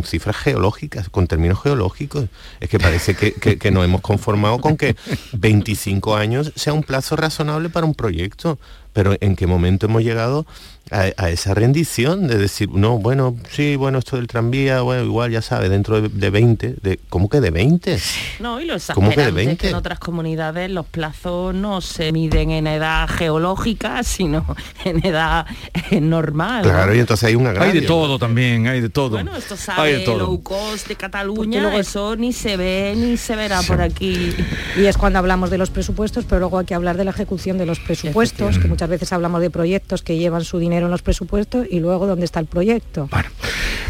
[0.05, 2.27] cifras geológicas, con términos geológicos.
[2.61, 4.95] Es que parece que, que, nos hemos conformado con que
[5.33, 8.57] 25 años sea un plazo razonable para un proyecto
[8.97, 10.47] pero ¿en qué momento hemos llegado
[10.91, 15.41] a, esa rendición de decir, no, bueno, sí, bueno, esto del tranvía, bueno, igual ya
[15.41, 17.99] sabe, dentro de, 20, de, ¿cómo que de 20?
[18.39, 19.57] No, y lo ¿Cómo que de 20?
[19.57, 24.45] que en otras comunidades los plazos no se miden en edad geológica, sino
[24.85, 25.45] en edad
[25.91, 26.63] eh, normal.
[26.63, 27.69] Claro, y entonces hay una gran...
[27.69, 29.09] Hay de todo también, hay de todo.
[29.09, 31.79] Bueno, esto sabe de low cost de Cataluña, luego...
[31.79, 34.33] eso ni se ve ni se verá por aquí.
[34.77, 37.57] Y es cuando hablamos de los presupuestos, pero luego hay que hablar de la ejecución
[37.57, 41.01] de los presupuestos, que muchas veces hablamos de proyectos que llevan su dinero en los
[41.01, 43.09] presupuestos y luego dónde está el proyecto.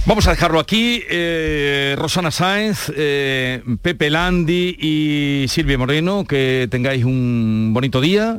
[0.05, 1.03] Vamos a dejarlo aquí.
[1.09, 8.37] Eh, Rosana Sáenz, eh, Pepe Landi y Silvia Moreno, que tengáis un bonito día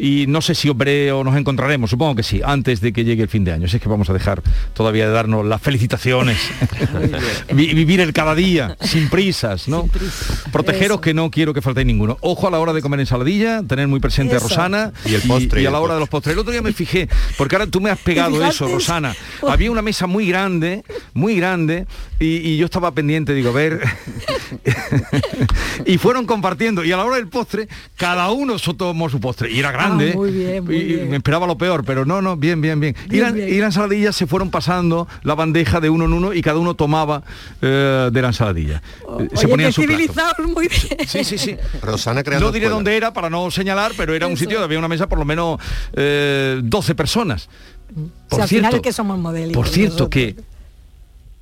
[0.00, 3.22] y no sé si hombre o nos encontraremos, supongo que sí, antes de que llegue
[3.22, 3.66] el fin de año.
[3.66, 6.38] Así es que vamos a dejar todavía de darnos las felicitaciones,
[7.52, 9.88] vivir el cada día, sin prisas, ¿no?
[10.52, 12.16] Protegeros que no quiero que falte ninguno.
[12.22, 15.62] Ojo a la hora de comer ensaladilla, tener muy presente a Rosana y, el postre,
[15.62, 16.32] y, a la hora de los postres.
[16.32, 19.14] El otro día me fijé, porque ahora tú me has pegado eso, Rosana.
[19.48, 20.82] Había una mesa muy grande,
[21.12, 21.86] muy grande,
[22.18, 23.80] y, yo estaba pendiente, digo, a ver.
[25.84, 26.84] y fueron compartiendo.
[26.84, 29.50] Y a la hora del postre, cada uno tomó su postre.
[29.50, 29.89] Y era grande.
[29.90, 32.94] Ah, y me esperaba lo peor, pero no, no, bien, bien, bien.
[33.10, 33.28] y, la,
[33.66, 37.22] ensaladilla se fueron pasando la bandeja de uno en uno y cada uno tomaba
[37.62, 38.82] eh, de la ensaladilla.
[39.06, 41.06] Oh, se ponían su muy bien.
[41.06, 41.56] Sí, sí, sí.
[41.82, 44.88] Rosana No diré dónde era para no señalar, pero era un sitio donde había una
[44.88, 45.58] mesa por lo menos
[45.92, 47.48] 12 eh, personas.
[48.28, 49.52] Por cierto, que somos modelos.
[49.52, 50.36] Por cierto, que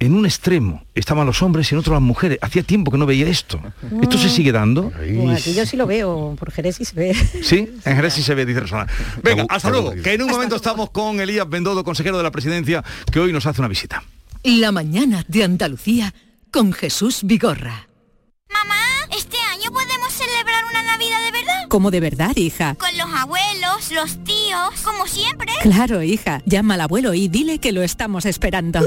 [0.01, 2.39] en un extremo estaban los hombres y en otro las mujeres.
[2.41, 3.61] Hacía tiempo que no veía esto.
[4.01, 4.93] ¿Esto se sigue dando?
[5.33, 7.15] aquí yo sí lo veo, por Jerez sí se ve.
[7.43, 8.87] Sí, en Jerez sí se ve, dice Rosana.
[9.23, 12.85] Venga, hasta luego, que en un momento estamos con Elías Bendodo, consejero de la presidencia,
[13.11, 14.03] que hoy nos hace una visita.
[14.45, 16.15] La mañana de Andalucía
[16.53, 17.89] con Jesús Vigorra.
[18.51, 18.77] Mamá,
[19.17, 21.65] este año podemos celebrar una Navidad de verdad.
[21.69, 22.75] ¿Cómo de verdad, hija?
[22.77, 25.53] Con los abuelos, los tíos, como siempre.
[25.63, 26.43] Claro, hija.
[26.47, 28.81] Llama al abuelo y dile que lo estamos esperando.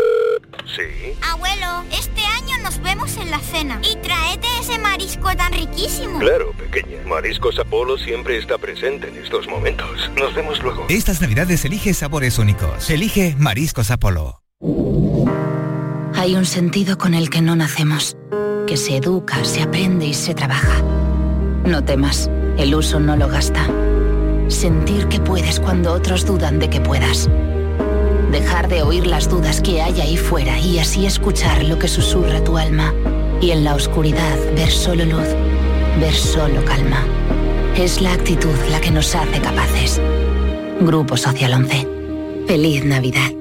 [0.76, 1.14] Sí.
[1.22, 6.20] Abuelo, este año nos vemos en la cena y tráete ese marisco tan riquísimo.
[6.20, 7.02] Claro, pequeña.
[7.06, 10.10] Mariscos Apolo siempre está presente en estos momentos.
[10.16, 10.86] Nos vemos luego.
[10.90, 12.90] Estas navidades elige sabores únicos.
[12.90, 14.42] Elige Mariscos Apolo.
[16.16, 18.16] Hay un sentido con el que no nacemos,
[18.68, 20.82] que se educa, se aprende y se trabaja.
[21.66, 23.68] No temas, el uso no lo gasta.
[24.48, 27.30] Sentir que puedes cuando otros dudan de que puedas
[28.32, 32.42] Dejar de oír las dudas que hay ahí fuera y así escuchar lo que susurra
[32.44, 32.94] tu alma.
[33.42, 35.28] Y en la oscuridad ver solo luz,
[36.00, 37.06] ver solo calma.
[37.76, 40.02] Es la actitud la que nos hace capaces.
[40.80, 41.88] Grupo Social 11.
[42.48, 43.41] Feliz Navidad.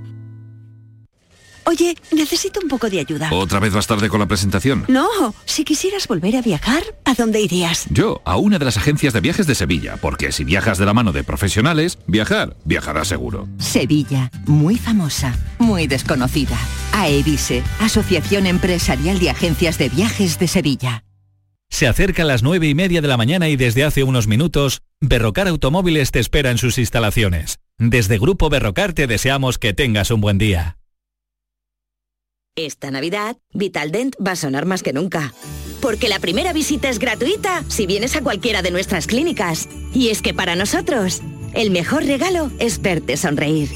[1.71, 3.29] Oye, necesito un poco de ayuda.
[3.31, 4.83] ¿Otra vez vas tarde con la presentación?
[4.89, 5.07] No,
[5.45, 7.85] si quisieras volver a viajar, ¿a dónde irías?
[7.89, 10.93] Yo, a una de las agencias de viajes de Sevilla, porque si viajas de la
[10.93, 13.47] mano de profesionales, viajar, viajarás seguro.
[13.57, 16.57] Sevilla, muy famosa, muy desconocida.
[16.91, 21.05] AEVISE, Asociación Empresarial de Agencias de Viajes de Sevilla.
[21.69, 24.81] Se acerca a las nueve y media de la mañana y desde hace unos minutos,
[24.99, 27.59] Berrocar Automóviles te espera en sus instalaciones.
[27.77, 30.75] Desde Grupo Berrocar te deseamos que tengas un buen día.
[32.57, 35.33] Esta Navidad, Vitaldent va a sonar más que nunca.
[35.81, 39.69] Porque la primera visita es gratuita si vienes a cualquiera de nuestras clínicas.
[39.93, 41.21] Y es que para nosotros,
[41.53, 43.69] el mejor regalo es verte sonreír.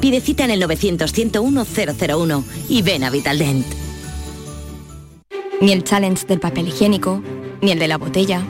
[0.00, 3.66] Pide cita en el 900-101-001 y ven a Vitaldent.
[5.60, 7.22] Ni el challenge del papel higiénico,
[7.60, 8.42] ni el de la botella.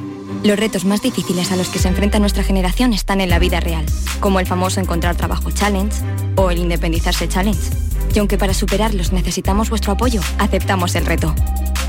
[0.45, 3.59] Los retos más difíciles a los que se enfrenta nuestra generación están en la vida
[3.59, 3.85] real,
[4.21, 5.97] como el famoso encontrar trabajo challenge
[6.37, 7.86] o el independizarse challenge.
[8.17, 11.35] Y aunque para superarlos necesitamos vuestro apoyo, aceptamos el reto.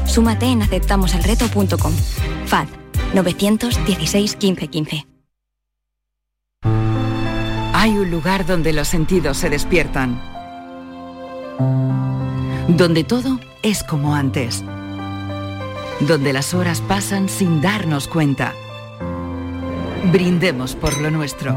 [0.06, 1.94] Súmate en aceptamoselreto.com.
[2.48, 2.68] FAD
[3.13, 5.08] 916 1515.
[7.74, 10.22] Hay un lugar donde los sentidos se despiertan.
[12.68, 14.66] Donde todo es como antes.
[16.02, 18.54] Donde las horas pasan sin darnos cuenta.
[20.12, 21.56] Brindemos por lo nuestro.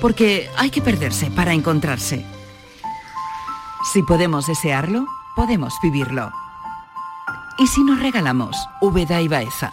[0.00, 2.24] Porque hay que perderse para encontrarse.
[3.82, 6.30] Si podemos desearlo, podemos vivirlo.
[7.58, 9.72] ¿Y si nos regalamos Úbeda y Baeza?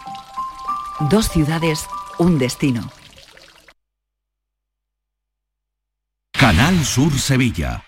[1.10, 1.86] Dos ciudades,
[2.18, 2.90] un destino.
[6.32, 7.87] Canal Sur Sevilla.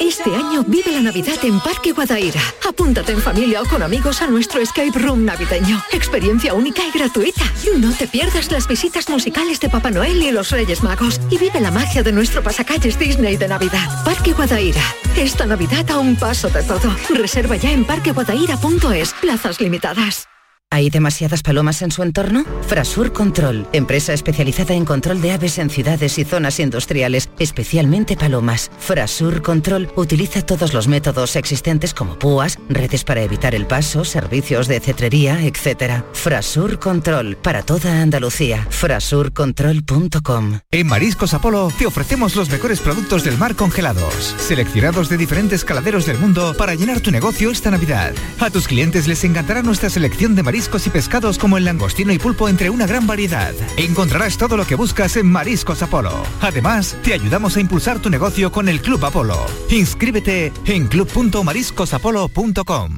[0.00, 2.40] Este año vive la Navidad en Parque Guadaira.
[2.68, 5.82] Apúntate en familia o con amigos a nuestro escape room navideño.
[5.90, 7.44] Experiencia única y gratuita.
[7.78, 11.20] No te pierdas las visitas musicales de Papá Noel y los Reyes Magos.
[11.30, 14.04] Y vive la magia de nuestro pasacalles Disney de Navidad.
[14.04, 14.82] Parque Guadaira.
[15.16, 16.94] Esta Navidad a un paso de todo.
[17.10, 19.14] Reserva ya en parqueguadaira.es.
[19.14, 20.28] Plazas limitadas.
[20.76, 22.44] ¿Hay demasiadas palomas en su entorno?
[22.68, 28.70] Frasur Control, empresa especializada en control de aves en ciudades y zonas industriales, especialmente palomas.
[28.78, 34.68] Frasur Control utiliza todos los métodos existentes como púas, redes para evitar el paso, servicios
[34.68, 36.02] de cetrería, etc.
[36.12, 38.66] Frasur Control, para toda Andalucía.
[38.68, 45.64] Frasurcontrol.com En Mariscos Apolo te ofrecemos los mejores productos del mar congelados, seleccionados de diferentes
[45.64, 48.12] caladeros del mundo para llenar tu negocio esta Navidad.
[48.40, 52.18] A tus clientes les encantará nuestra selección de mariscos y pescados como el langostino y
[52.18, 53.54] pulpo entre una gran variedad.
[53.76, 56.24] Encontrarás todo lo que buscas en Mariscos Apolo.
[56.40, 59.46] Además, te ayudamos a impulsar tu negocio con el Club Apolo.
[59.70, 62.96] Inscríbete en club.mariscosapolo.com.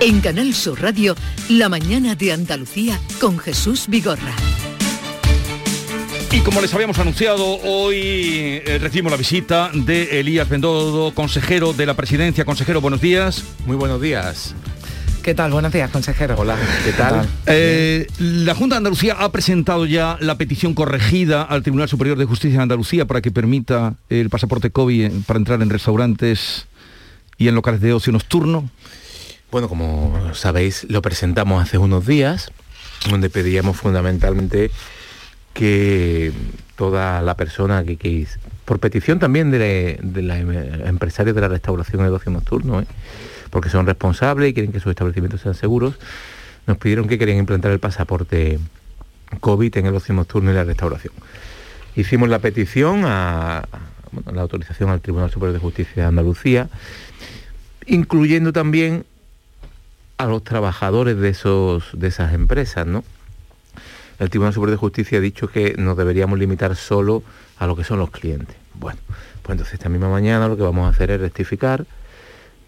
[0.00, 1.16] En Canal Sur Radio,
[1.48, 4.34] La mañana de Andalucía con Jesús Vigorra.
[6.32, 11.86] Y como les habíamos anunciado, hoy eh, recibimos la visita de Elías Bendodo, consejero de
[11.86, 12.44] la presidencia.
[12.44, 13.44] Consejero, buenos días.
[13.66, 14.54] Muy buenos días.
[15.22, 15.52] ¿Qué tal?
[15.52, 16.36] Buenos días, consejero.
[16.38, 17.28] Hola, ¿qué tal?
[17.46, 22.26] Eh, la Junta de Andalucía ha presentado ya la petición corregida al Tribunal Superior de
[22.26, 26.66] Justicia de Andalucía para que permita el pasaporte COVID para entrar en restaurantes
[27.38, 28.70] y en locales de ocio nocturno.
[29.50, 32.50] Bueno, como sabéis, lo presentamos hace unos días,
[33.10, 34.70] donde pedíamos fundamentalmente
[35.56, 36.32] que
[36.76, 38.26] toda la persona que, que
[38.66, 40.36] por petición también de, de los
[40.86, 42.86] empresarios de la restauración y el ocio nocturno, ¿eh?
[43.48, 45.94] porque son responsables y quieren que sus establecimientos sean seguros,
[46.66, 48.58] nos pidieron que querían implantar el pasaporte
[49.40, 51.14] COVID en el ocio nocturno y la restauración.
[51.94, 53.66] Hicimos la petición a,
[54.30, 56.68] la autorización al Tribunal Superior de Justicia de Andalucía,
[57.86, 59.06] incluyendo también
[60.18, 63.04] a los trabajadores de, esos, de esas empresas, ¿no?
[64.18, 67.22] El Tribunal Superior de Justicia ha dicho que nos deberíamos limitar solo
[67.58, 68.56] a lo que son los clientes.
[68.74, 68.98] Bueno,
[69.42, 71.86] pues entonces esta misma mañana lo que vamos a hacer es rectificar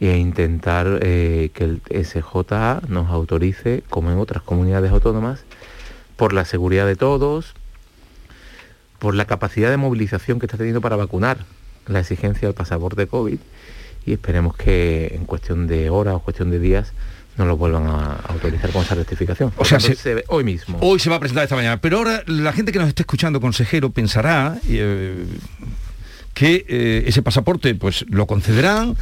[0.00, 5.44] e intentar eh, que el SJA nos autorice, como en otras comunidades autónomas,
[6.16, 7.54] por la seguridad de todos,
[8.98, 11.38] por la capacidad de movilización que está teniendo para vacunar
[11.86, 13.38] la exigencia del pasaporte COVID
[14.06, 16.92] y esperemos que en cuestión de horas o cuestión de días
[17.38, 19.52] no lo vuelvan a autorizar con esa rectificación.
[19.56, 20.78] O sea, se, se ve hoy mismo.
[20.80, 21.80] Hoy se va a presentar esta mañana.
[21.80, 25.24] Pero ahora la gente que nos esté escuchando, consejero, pensará eh,
[26.34, 28.96] que eh, ese pasaporte pues lo concederán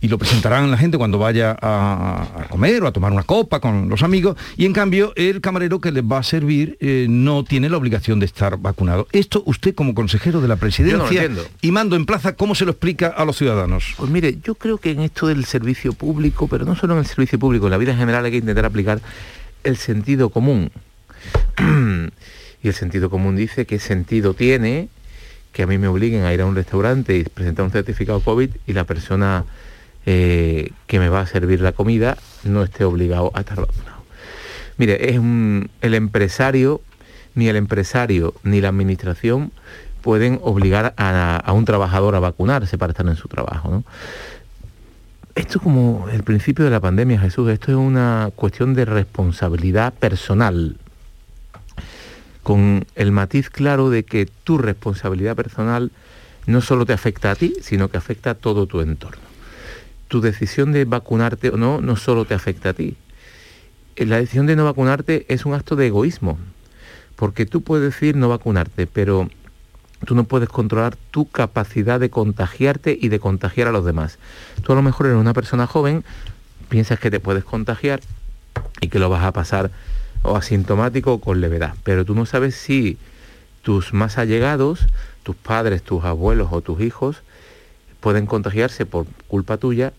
[0.00, 3.60] y lo presentarán la gente cuando vaya a, a, comer o a tomar una copa
[3.60, 7.44] con los amigos y en cambio el camarero que les va a servir eh, no
[7.44, 9.06] tiene la obligación de estar vacunado.
[9.12, 12.72] Esto usted como consejero de la presidencia no y mando en plaza, ¿cómo se lo
[12.72, 13.94] explica a los ciudadanos?
[13.96, 17.06] Pues mire, yo creo que en esto del servicio público, pero no solo en el
[17.06, 19.00] servicio público, en la vida en general hay que intentar aplicar
[19.64, 20.70] el sentido común.
[22.62, 24.88] y el sentido común dice qué sentido tiene
[25.52, 28.50] que a mí me obliguen a ir a un restaurante y presentar un certificado COVID
[28.66, 29.44] y la persona
[30.06, 34.00] eh, que me va a servir la comida no esté obligado a estar vacunado.
[34.76, 36.80] Mire, es un, el empresario,
[37.34, 39.52] ni el empresario ni la administración
[40.00, 43.70] pueden obligar a, un trabajador a vacunarse para estar en su trabajo.
[43.70, 43.84] ¿no?
[45.34, 49.92] Esto es como el principio de la pandemia, Jesús, esto es una cuestión de responsabilidad
[49.92, 50.76] personal,
[52.42, 55.92] con el matiz claro de que tu responsabilidad personal
[56.46, 59.29] no solo te afecta a ti, sino que afecta a todo tu entorno.
[60.10, 62.96] Tu decisión de vacunarte o no no solo te afecta a ti.
[63.94, 66.36] La decisión de no vacunarte es un acto de egoísmo,
[67.14, 69.30] porque tú puedes decir no vacunarte, pero
[70.04, 74.18] tú no puedes controlar tu capacidad de contagiarte y de contagiar a los demás.
[74.64, 76.02] Tú a lo mejor eres una persona joven,
[76.68, 78.00] piensas que te puedes contagiar
[78.80, 79.70] y que lo vas a pasar
[80.22, 82.98] o asintomático o con levedad, pero tú no sabes si
[83.62, 84.88] tus más allegados,
[85.22, 87.22] tus padres, tus abuelos o tus hijos
[88.00, 89.92] pueden contagiarse por culpa tuya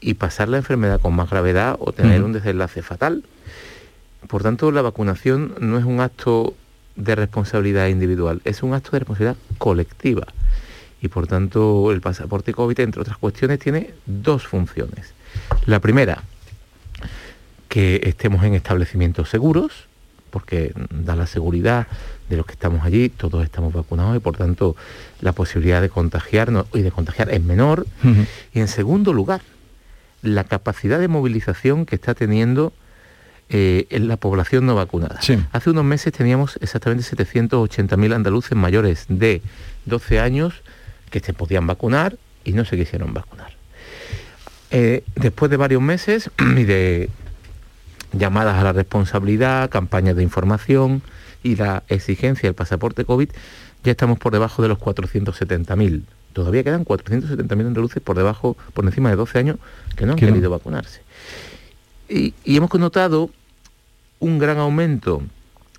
[0.00, 3.24] y pasar la enfermedad con más gravedad o tener un desenlace fatal.
[4.28, 6.54] Por tanto, la vacunación no es un acto
[6.96, 10.26] de responsabilidad individual, es un acto de responsabilidad colectiva.
[11.02, 15.14] Y por tanto, el pasaporte COVID, entre otras cuestiones, tiene dos funciones.
[15.66, 16.22] La primera,
[17.68, 19.86] que estemos en establecimientos seguros,
[20.30, 21.86] porque da la seguridad
[22.30, 24.76] de los que estamos allí, todos estamos vacunados y por tanto
[25.20, 27.86] la posibilidad de contagiarnos y de contagiar es menor.
[28.54, 29.42] Y en segundo lugar,
[30.22, 32.72] la capacidad de movilización que está teniendo
[33.48, 35.18] eh, en la población no vacunada.
[35.50, 39.42] Hace unos meses teníamos exactamente 780.000 andaluces mayores de
[39.86, 40.54] 12 años
[41.10, 43.52] que se podían vacunar y no se quisieron vacunar.
[44.70, 47.10] Eh, después de varios meses y de
[48.12, 51.02] llamadas a la responsabilidad, campañas de información
[51.42, 53.30] y la exigencia del pasaporte COVID,
[53.84, 56.02] ya estamos por debajo de los 470.000.
[56.32, 59.56] Todavía quedan 470.000 andaluces por debajo, por encima de 12 años,
[59.96, 60.26] que no han no.
[60.26, 61.00] querido vacunarse.
[62.08, 63.30] Y, y hemos notado
[64.20, 65.22] un gran aumento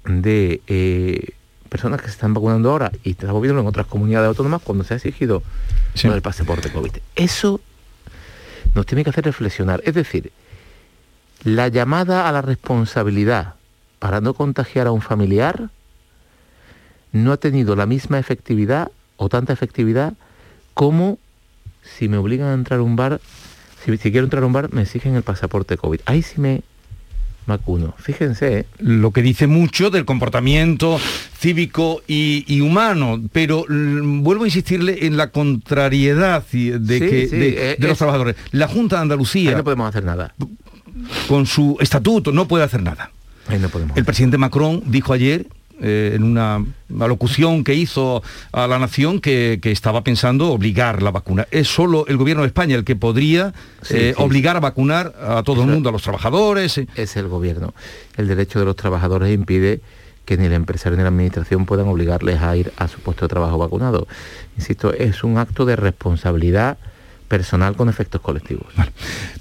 [0.06, 1.30] de eh,
[1.70, 4.94] personas que se están vacunando ahora y estamos viendo en otras comunidades autónomas cuando se
[4.94, 5.44] ha exigido
[6.04, 6.92] del pasaporte COVID.
[7.16, 7.62] Eso
[8.74, 9.82] nos tiene que hacer reflexionar.
[9.86, 10.32] Es decir,
[11.44, 13.56] la llamada a la responsabilidad
[14.02, 15.70] para no contagiar a un familiar
[17.12, 20.14] no ha tenido la misma efectividad o tanta efectividad
[20.74, 21.20] como
[21.84, 23.22] si me obligan a entrar a un bar,
[23.86, 26.00] si, si quiero entrar a un bar me exigen el pasaporte COVID.
[26.06, 26.64] Ahí sí me
[27.46, 27.94] vacuno.
[28.00, 28.66] Fíjense, ¿eh?
[28.80, 31.00] Lo que dice mucho del comportamiento
[31.38, 37.38] cívico y, y humano, pero vuelvo a insistirle en la contrariedad de, Sí, que, sí,
[37.38, 38.36] de, eh, de los es- trabajadores.
[38.52, 39.52] La Junta de Andalucía...
[39.52, 40.34] Ahí no podemos hacer nada.
[41.28, 43.12] Con su estatuto no puede hacer nada.
[43.52, 43.96] Ahí no podemos.
[43.98, 45.46] El presidente Macron dijo ayer
[45.84, 46.64] eh, en una
[47.00, 48.22] alocución que hizo
[48.52, 51.48] a la nación que, que estaba pensando obligar la vacuna.
[51.52, 54.24] Es solo el gobierno de España el que podría Sí, eh, sí.
[54.24, 56.78] obligar a vacunar a todo el mundo, a los trabajadores.
[56.78, 56.88] eh.
[56.96, 57.74] Es el gobierno.
[58.16, 59.82] El derecho de los trabajadores impide
[60.26, 63.30] que ni el empresario ni la administración puedan obligarles a ir a su puesto de
[63.30, 64.08] trabajo vacunado.
[64.58, 66.78] Insisto, es un acto de responsabilidad
[67.28, 68.68] personal con efectos colectivos.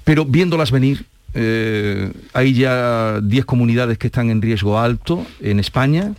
[0.03, 6.13] Pero viéndolas venir, eh, hay ya 10 comunidades que están en riesgo alto en España.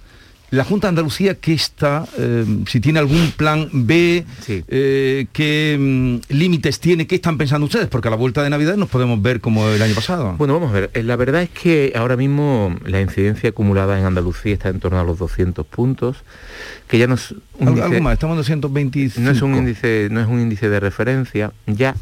[0.50, 2.04] La Junta de Andalucía, ¿qué está?
[2.18, 4.22] eh, si tiene algún plan B,
[4.68, 7.06] eh, ¿qué mm, límites tiene?
[7.06, 7.86] ¿Qué están pensando ustedes?
[7.88, 10.34] Porque a la vuelta de Navidad nos podemos ver como el año pasado.
[10.36, 10.90] Bueno, vamos a ver.
[10.92, 15.00] Eh, La verdad es que ahora mismo la incidencia acumulada en Andalucía está en torno
[15.00, 16.18] a los 200 puntos,
[16.86, 19.20] que ya no es un Algo, índice- algo más, estamos en 225.
[19.22, 21.94] no es un índice no es un índice de referencia ya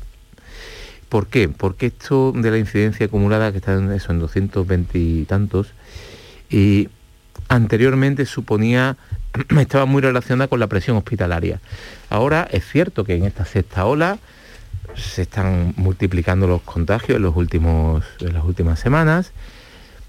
[1.11, 1.49] ¿por qué?
[1.49, 5.75] porque esto de la incidencia acumulada que está en eso en 220 y tantos
[6.49, 6.89] y
[7.49, 8.97] anteriormente suponía
[9.61, 11.61] estaba muy relacionada con la presión hospitalaria.
[12.09, 14.19] Ahora es cierto que en esta sexta ola
[14.97, 19.33] se están multiplicando los contagios en los últimos en las últimas semanas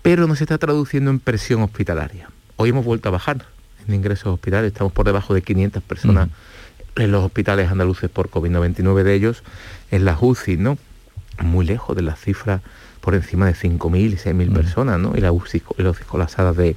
[0.02, 2.30] pero no se está traduciendo en presión hospitalaria.
[2.56, 3.46] Hoy hemos vuelto a bajar
[3.88, 4.72] en ingresos hospitales.
[4.72, 6.30] Estamos por debajo de 500 personas
[6.96, 9.44] en los hospitales andaluces por COVID-99 de ellos
[9.92, 10.78] en las UCI, ¿no?
[11.44, 12.62] Muy lejos de las cifras
[13.02, 15.14] por encima de 5.000 y 6.000 personas, ¿no?
[15.16, 16.76] Y las UCI, y colapsadas de,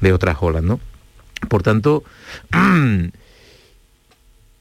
[0.00, 0.80] de otras olas, ¿no?
[1.48, 2.04] Por tanto,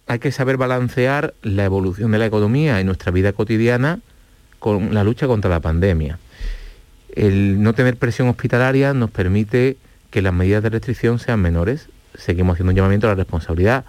[0.07, 3.99] hay que saber balancear la evolución de la economía en nuestra vida cotidiana
[4.59, 6.19] con la lucha contra la pandemia.
[7.15, 9.77] El no tener presión hospitalaria nos permite
[10.09, 11.89] que las medidas de restricción sean menores.
[12.15, 13.85] Seguimos haciendo un llamamiento a la responsabilidad,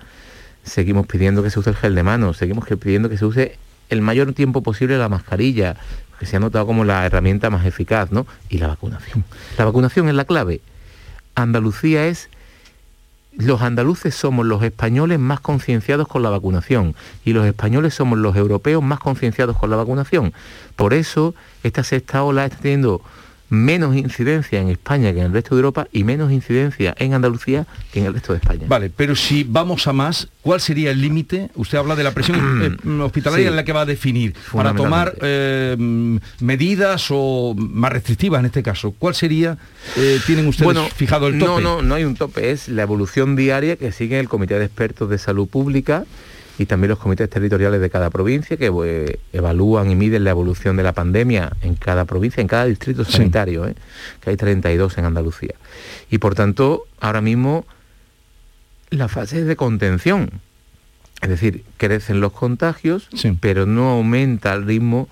[0.63, 3.59] seguimos pidiendo que se use el gel de manos, seguimos pidiendo que se use
[3.89, 5.77] el mayor tiempo posible la mascarilla,
[6.19, 8.27] que se ha notado como la herramienta más eficaz, ¿no?
[8.49, 9.25] Y la vacunación.
[9.59, 10.61] La vacunación es la clave.
[11.35, 12.29] Andalucía es
[13.37, 18.37] los andaluces somos los españoles más concienciados con la vacunación y los españoles somos los
[18.37, 20.33] europeos más concienciados con la vacunación.
[20.77, 23.03] Por eso esta sexta ola está teniendo
[23.55, 27.67] menos incidencia en España que en el resto de Europa y menos incidencia en Andalucía
[27.93, 28.63] que en el resto de España.
[28.69, 31.51] Vale, pero si vamos a más, ¿cuál sería el límite?
[31.55, 33.49] Usted habla de la presión eh, hospitalaria Sí.
[33.51, 35.77] en la que va a definir para tomar eh,
[36.41, 38.95] medidas o más restrictivas en este caso.
[38.99, 39.57] ¿Cuál sería?
[39.97, 41.63] eh, ¿Tienen ustedes fijado el tope?
[41.63, 44.65] No, no, no hay un tope, es la evolución diaria que sigue el Comité de
[44.67, 46.05] Expertos de Salud Pública
[46.59, 50.77] y también los comités territoriales de cada provincia que eh, evalúan y miden la evolución
[50.77, 53.75] de la pandemia en cada provincia, en cada distrito sanitario, ¿eh?
[54.21, 55.55] que hay 32 en Andalucía.
[56.11, 57.67] Y por tanto, ahora mismo
[58.91, 60.31] la fase es de contención.
[61.21, 63.09] Es decir, crecen los contagios,
[63.41, 65.09] pero no aumenta al ritmo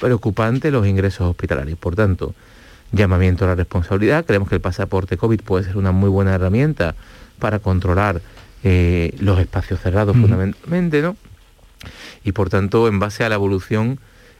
[0.00, 1.78] preocupante los ingresos hospitalarios.
[1.78, 2.34] Por tanto,
[2.92, 4.24] llamamiento a la responsabilidad.
[4.24, 6.94] Creemos que el pasaporte COVID puede ser una muy buena herramienta
[7.38, 8.20] para controlar
[8.64, 11.16] eh, los espacios cerrados fundamentalmente, ¿no?
[12.24, 13.98] Y por tanto, en base a la evolución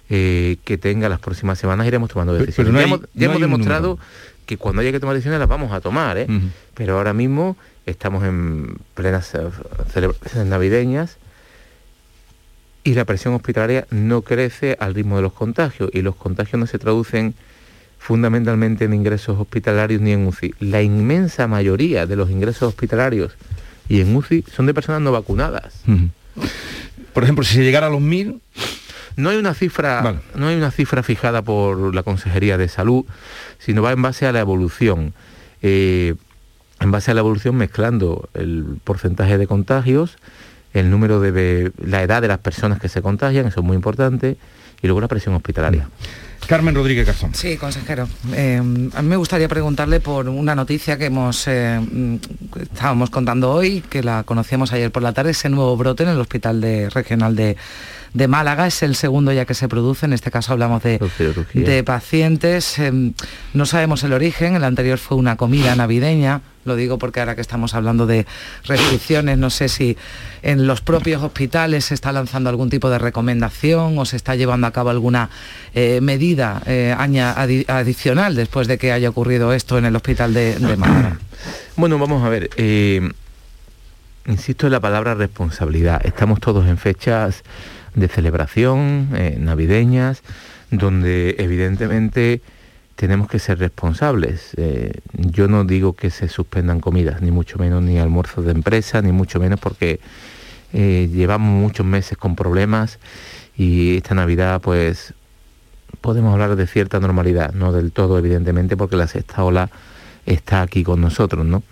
[0.08, 2.72] eh, que tenga las próximas semanas, iremos tomando decisiones.
[2.74, 4.06] ya hemos, ya no hemos hay un demostrado número.
[4.46, 6.26] que cuando haya que tomar decisiones las vamos a tomar, ¿eh?
[6.74, 7.56] Pero ahora mismo
[7.86, 9.32] estamos en plenas
[9.92, 11.18] celebraciones navideñas
[12.86, 16.66] y la presión hospitalaria no crece al ritmo de los contagios y los contagios no
[16.66, 17.34] se traducen
[17.98, 20.54] fundamentalmente en ingresos hospitalarios ni en UCI.
[20.60, 23.36] La inmensa mayoría de los ingresos hospitalarios
[23.88, 25.82] y en UCI son de personas no vacunadas.
[27.12, 28.40] Por ejemplo, si se llegara a los mil...
[29.16, 33.06] No hay una cifra, no hay una cifra fijada por la Consejería de Salud,
[33.58, 35.14] sino va en base a la evolución.
[35.62, 36.16] Eh,
[36.80, 40.18] en base a la evolución mezclando el porcentaje de contagios,
[40.74, 44.36] el número de la edad de las personas que se contagian, eso es muy importante,
[44.82, 45.88] y luego la presión hospitalaria.
[46.46, 47.34] Carmen Rodríguez Garzón.
[47.34, 48.08] Sí, consejero.
[48.32, 51.80] Eh, a mí me gustaría preguntarle por una noticia que hemos eh,
[52.60, 56.20] estábamos contando hoy, que la conocíamos ayer por la tarde, ese nuevo brote en el
[56.20, 57.56] Hospital de, Regional de,
[58.16, 58.66] de Málaga.
[58.66, 60.98] Es el segundo ya que se produce, en este caso hablamos de,
[61.52, 62.78] de pacientes.
[62.78, 63.12] Eh,
[63.52, 66.40] no sabemos el origen, el anterior fue una comida navideña.
[66.64, 68.26] Lo digo porque ahora que estamos hablando de
[68.64, 69.96] restricciones, no sé si
[70.42, 74.66] en los propios hospitales se está lanzando algún tipo de recomendación o se está llevando
[74.66, 75.30] a cabo alguna
[75.74, 76.92] eh, medida eh,
[77.68, 81.18] adicional después de que haya ocurrido esto en el hospital de, de Málaga.
[81.76, 82.48] Bueno, vamos a ver.
[82.56, 83.06] eh,
[84.26, 86.00] insisto en la palabra responsabilidad.
[86.04, 87.44] Estamos todos en fechas
[87.96, 90.22] de celebración, eh, navideñas,
[90.70, 92.42] donde evidentemente
[92.94, 94.52] tenemos que ser responsables.
[94.56, 99.02] Eh, yo no digo que se suspendan comidas, ni mucho menos ni almuerzos de empresa,
[99.02, 99.98] ni mucho menos porque
[100.72, 102.98] eh, llevamos muchos meses con problemas
[103.56, 105.14] y esta Navidad pues
[106.02, 109.70] podemos hablar de cierta normalidad, no del todo evidentemente porque la sexta ola
[110.26, 111.62] está aquí con nosotros, ¿no?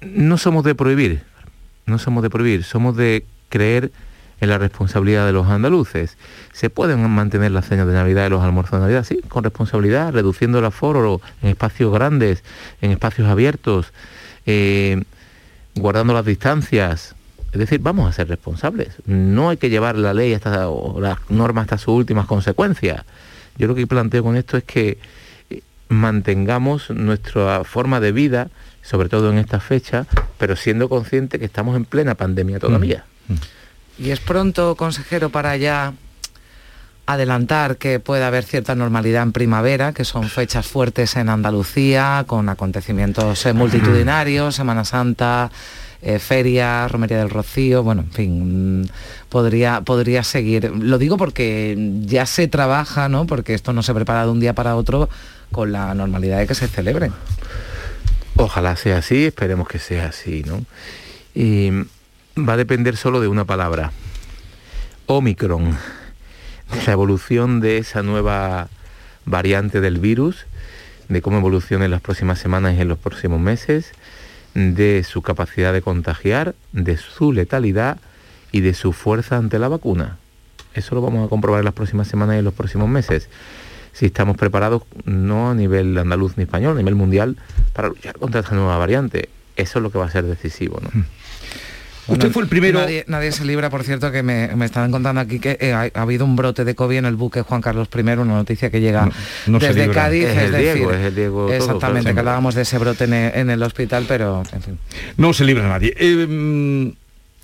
[0.00, 1.22] No somos de prohibir,
[1.86, 3.90] no somos de prohibir, somos de creer
[4.40, 6.16] en la responsabilidad de los andaluces.
[6.52, 10.12] Se pueden mantener las cenas de Navidad y los almuerzos de Navidad, sí, con responsabilidad,
[10.12, 12.44] reduciendo el aforo en espacios grandes,
[12.80, 13.92] en espacios abiertos,
[14.46, 15.02] eh,
[15.74, 17.14] guardando las distancias.
[17.52, 18.90] Es decir, vamos a ser responsables.
[19.06, 23.04] No hay que llevar la ley hasta, o las normas hasta sus últimas consecuencias.
[23.56, 24.98] Yo lo que planteo con esto es que
[25.50, 28.50] eh, mantengamos nuestra forma de vida,
[28.82, 30.06] sobre todo en esta fecha,
[30.38, 33.04] pero siendo conscientes que estamos en plena pandemia todavía.
[33.98, 35.92] Y es pronto, consejero, para ya
[37.06, 42.48] adelantar que puede haber cierta normalidad en primavera, que son fechas fuertes en Andalucía, con
[42.48, 45.50] acontecimientos eh, multitudinarios, Semana Santa,
[46.02, 48.88] eh, feria, Romería del Rocío, bueno, en fin, mm,
[49.30, 50.70] podría, podría seguir.
[50.70, 53.26] Lo digo porque ya se trabaja, ¿no?
[53.26, 55.08] Porque esto no se prepara de un día para otro
[55.50, 57.12] con la normalidad de que se celebren.
[58.36, 60.64] Ojalá sea así, esperemos que sea así, ¿no?
[61.34, 61.70] Y
[62.46, 63.92] va a depender solo de una palabra,
[65.06, 65.76] Omicron,
[66.72, 68.68] de la evolución de esa nueva
[69.24, 70.46] variante del virus,
[71.08, 73.92] de cómo evoluciona en las próximas semanas y en los próximos meses,
[74.54, 77.98] de su capacidad de contagiar, de su letalidad
[78.52, 80.18] y de su fuerza ante la vacuna.
[80.74, 83.28] Eso lo vamos a comprobar en las próximas semanas y en los próximos meses.
[83.92, 87.36] Si estamos preparados, no a nivel andaluz ni español, a nivel mundial,
[87.72, 89.28] para luchar contra esta nueva variante.
[89.56, 90.80] Eso es lo que va a ser decisivo.
[90.80, 90.90] ¿no?
[92.08, 92.80] Usted fue el primero.
[92.80, 95.90] Nadie, nadie se libra, por cierto, que me, me estaban contando aquí que eh, ha,
[95.92, 98.80] ha habido un brote de COVID en el buque Juan Carlos I, una noticia que
[98.80, 99.10] llega
[99.46, 99.90] no desde.
[99.90, 100.24] Cádiz.
[100.24, 102.14] Es el decir, Diego, es el Diego todo, exactamente, claro.
[102.14, 104.78] que hablábamos de ese brote en el, en el hospital, pero en fin.
[105.16, 105.94] No se libra nadie.
[105.96, 106.92] Eh, mm,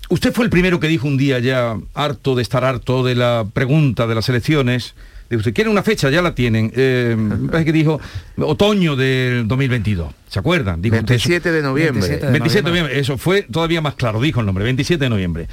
[0.09, 3.47] usted fue el primero que dijo un día ya, harto de estar harto de la
[3.53, 4.95] pregunta de las elecciones,
[5.29, 6.11] Dice usted, ¿quieren una fecha?
[6.11, 6.71] Ya la tienen.
[6.77, 8.01] Eh, me parece que dijo
[8.39, 10.13] otoño del 2022.
[10.29, 10.83] ¿Se acuerdan?
[10.83, 11.29] Dijo usted eso.
[11.29, 12.19] 27 de noviembre.
[12.31, 12.99] 27 de noviembre.
[12.99, 15.49] Eso fue todavía más claro, dijo el nombre, 27 de noviembre.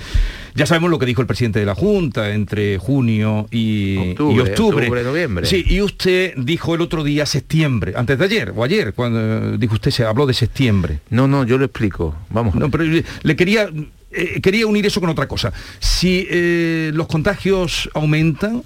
[0.55, 4.39] Ya sabemos lo que dijo el presidente de la Junta entre junio y Octubre, y
[4.39, 4.85] octubre.
[4.85, 5.45] octubre, noviembre.
[5.45, 9.75] Sí, y usted dijo el otro día septiembre, antes de ayer o ayer, cuando dijo
[9.75, 10.99] usted se habló de septiembre.
[11.09, 12.15] No, no, yo lo explico.
[12.29, 12.55] Vamos.
[12.55, 13.69] No, pero le, le quería
[14.11, 15.53] eh, quería unir eso con otra cosa.
[15.79, 18.63] Si eh, los contagios aumentan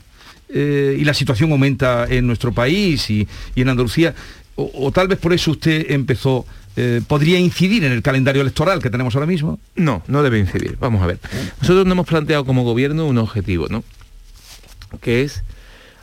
[0.57, 3.27] eh, y la situación aumenta en nuestro país y,
[3.57, 4.15] en Andalucía,
[4.55, 6.45] o, o tal vez por eso usted empezó,
[6.77, 9.59] eh, podría incidir en el calendario electoral que tenemos ahora mismo.
[9.75, 10.77] No, no debe incidir.
[10.79, 11.19] Vamos a ver.
[11.59, 13.83] Nosotros nos hemos planteado como gobierno un objetivo, ¿no?
[15.01, 15.43] Que es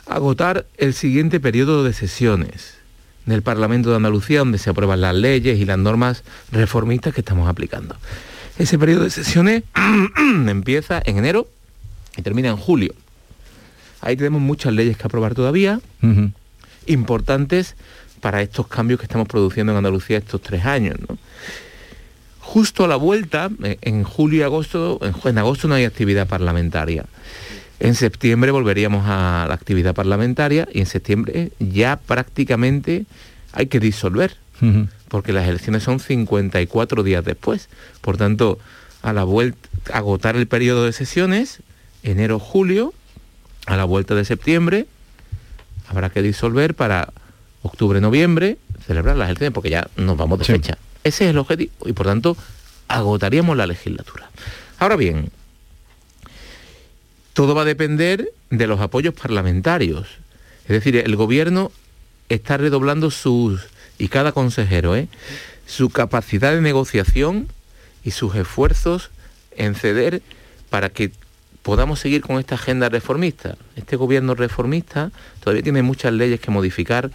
[0.05, 2.75] agotar el siguiente periodo de sesiones
[3.25, 7.49] del Parlamento de Andalucía, donde se aprueban las leyes y las normas reformistas que estamos
[7.49, 7.95] aplicando.
[8.59, 9.63] Ese periodo de sesiones
[10.47, 11.47] empieza en enero
[12.17, 12.93] y termina en julio.
[14.03, 15.79] Ahí tenemos muchas leyes que aprobar todavía,
[16.85, 17.75] importantes
[18.19, 20.97] para estos cambios que estamos produciendo en Andalucía estos tres años.
[21.07, 21.17] ¿no?
[22.39, 27.05] Justo a la vuelta, eh, en julio y agosto, en agosto no hay actividad parlamentaria.
[27.79, 33.05] En septiembre volveríamos a la actividad parlamentaria y en septiembre ya prácticamente
[33.53, 34.37] hay que disolver,
[35.09, 37.69] porque las elecciones son 54 días después.
[38.01, 38.59] Por tanto,
[39.01, 41.59] a la vuelta, agotar el periodo de sesiones,
[42.03, 42.93] enero, julio,
[43.65, 44.87] a la vuelta de septiembre,
[45.87, 47.13] habrá que disolver para
[47.61, 50.77] octubre, noviembre, celebrar las elecciones, porque ya nos vamos de fecha.
[51.03, 52.37] Ese es el objetivo y por tanto
[52.87, 54.29] agotaríamos la legislatura.
[54.79, 55.31] Ahora bien,
[57.33, 60.07] todo va a depender de los apoyos parlamentarios.
[60.63, 61.71] Es decir, el gobierno
[62.29, 63.61] está redoblando sus,
[63.97, 65.07] y cada consejero, ¿eh?
[65.65, 67.47] su capacidad de negociación
[68.03, 69.09] y sus esfuerzos
[69.55, 70.21] en ceder
[70.69, 71.11] para que
[71.63, 73.55] podamos seguir con esta agenda reformista.
[73.75, 77.09] Este gobierno reformista todavía tiene muchas leyes que modificar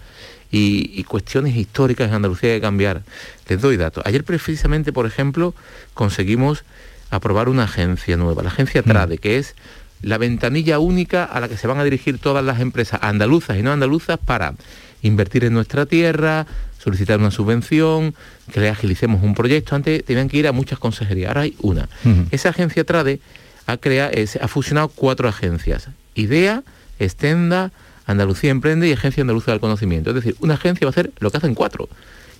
[0.51, 3.03] y, y cuestiones históricas en Andalucía que cambiar.
[3.47, 4.05] Les doy datos.
[4.07, 5.55] Ayer precisamente, por ejemplo,
[5.95, 6.65] conseguimos
[7.11, 9.55] aprobar una agencia nueva, la agencia TRADE, que es
[10.03, 13.63] la ventanilla única a la que se van a dirigir todas las empresas andaluzas y
[13.63, 14.55] no andaluzas para
[15.03, 16.47] invertir en nuestra tierra,
[16.79, 18.15] solicitar una subvención,
[18.53, 19.75] que le agilicemos un proyecto.
[19.75, 21.89] Antes tenían que ir a muchas consejerías, ahora hay una.
[22.31, 23.21] Esa agencia TRADE
[23.69, 25.89] ha, crea- es- ha fusionado cuatro agencias.
[26.15, 26.63] IDEA,
[26.99, 27.71] Estenda,
[28.07, 30.11] Andalucía Emprende y Agencia Andaluza del Conocimiento.
[30.11, 31.89] Es decir, una agencia va a hacer lo que hacen cuatro.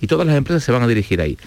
[0.01, 1.37] Y todas las empresas se van a dirigir ahí.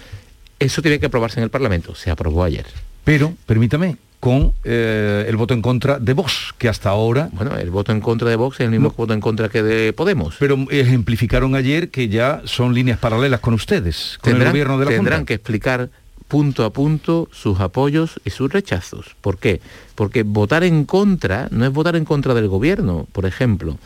[0.57, 1.93] Eso tiene que aprobarse en el Parlamento.
[1.95, 2.65] Se aprobó ayer.
[3.03, 7.27] Pero, permítame, con eh, el voto en contra de Vox, que hasta ahora...
[7.33, 9.91] Bueno, el voto en contra de Vox es el mismo voto en contra que de
[9.91, 10.35] Podemos.
[10.39, 14.91] Pero ejemplificaron ayer que ya son líneas paralelas con ustedes, con el gobierno de la
[14.91, 15.27] tendrán Junta.
[15.27, 15.89] que explicar
[16.33, 19.15] punto a punto sus apoyos y sus rechazos.
[19.21, 19.61] ¿Por qué?
[19.93, 23.77] Porque votar en contra no es votar en contra del gobierno, por ejemplo.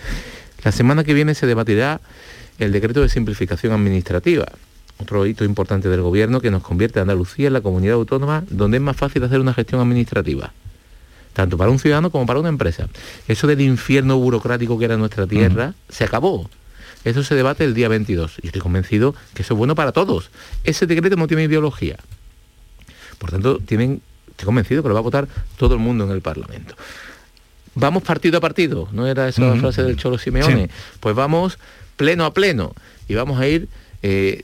[0.64, 2.00] La semana que viene se debatirá
[2.58, 4.46] el decreto de simplificación administrativa,
[4.98, 8.78] otro hito importante del gobierno que nos convierte a Andalucía en la comunidad autónoma donde
[8.78, 10.54] es más fácil hacer una gestión administrativa
[11.34, 12.88] tanto para un ciudadano como para una empresa.
[13.28, 16.50] Eso del infierno burocrático que era nuestra tierra se acabó.
[17.04, 18.38] Eso se debate el día 22.
[18.42, 20.32] Y estoy convencido que eso es bueno para todos.
[20.64, 21.98] Ese decreto no tiene ideología.
[23.18, 26.22] Por tanto, tienen, estoy convencido que lo va a votar todo el mundo en el
[26.22, 26.76] Parlamento.
[27.76, 29.60] Vamos partido a partido, ¿no era esa la Ujú.
[29.60, 30.68] frase del Cholo Simeone?
[30.68, 30.74] Sí.
[31.00, 31.60] Pues vamos
[31.96, 32.74] pleno a pleno
[33.08, 33.68] y vamos a ir,
[34.02, 34.44] eh,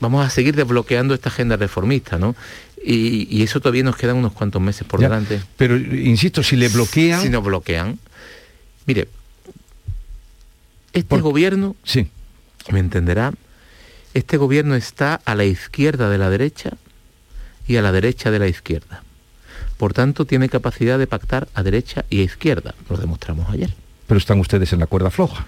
[0.00, 2.36] vamos a seguir desbloqueando esta agenda reformista, ¿no?
[2.84, 5.40] Y, y eso todavía nos quedan unos cuantos meses por Ya, delante.
[5.56, 7.20] Pero, insisto, si le bloquean...
[7.22, 7.98] Si nos bloquean.
[8.86, 9.08] Mire,
[10.92, 12.08] este gobierno, sí.
[12.70, 13.32] me entenderá,
[14.14, 16.70] este gobierno está a la izquierda de la derecha
[17.66, 19.02] y a la derecha de la izquierda.
[19.76, 22.74] Por tanto, tiene capacidad de pactar a derecha y a izquierda.
[22.88, 23.70] Lo demostramos ayer.
[24.06, 25.46] Pero están ustedes en la cuerda floja.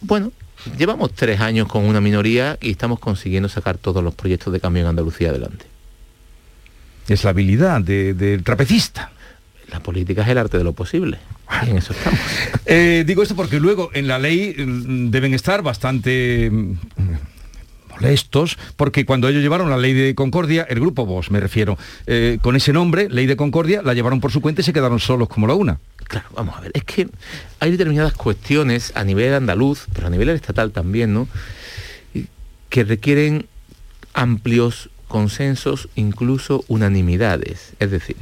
[0.00, 0.32] Bueno,
[0.78, 4.82] llevamos tres años con una minoría y estamos consiguiendo sacar todos los proyectos de cambio
[4.82, 5.66] en Andalucía adelante.
[7.08, 9.10] Es la habilidad de- del trapecista.
[9.70, 11.18] La política es el arte de lo posible.
[11.66, 12.18] Y en eso estamos.
[12.66, 16.72] Eh, digo esto porque luego en la ley mm, deben estar bastante mm,
[18.00, 22.38] molestos, porque cuando ellos llevaron la ley de Concordia, el grupo Vos, me refiero, eh,
[22.40, 25.28] con ese nombre, ley de Concordia, la llevaron por su cuenta y se quedaron solos
[25.28, 25.78] como la una.
[26.04, 27.08] Claro, vamos a ver, es que
[27.60, 31.28] hay determinadas cuestiones a nivel andaluz, pero a nivel estatal también, ¿no?
[32.68, 33.46] Que requieren
[34.14, 37.72] amplios consensos, incluso unanimidades.
[37.78, 38.16] Es decir,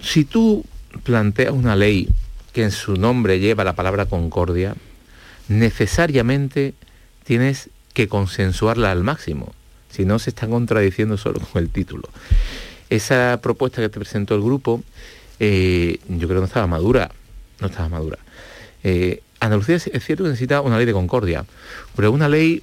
[0.00, 0.64] si tú
[1.04, 2.08] planteas una ley
[2.52, 4.74] que en su nombre lleva la palabra concordia,
[5.48, 6.74] necesariamente
[7.24, 9.52] tienes que consensuarla al máximo.
[9.90, 12.08] Si no, se está contradiciendo solo con el título.
[12.90, 14.84] Esa propuesta que te presentó el grupo,
[15.40, 17.10] eh, yo creo que no estaba madura.
[17.60, 18.18] No estaba madura.
[18.84, 21.44] Eh, Andalucía es cierto que necesita una ley de concordia,
[21.96, 22.62] pero una ley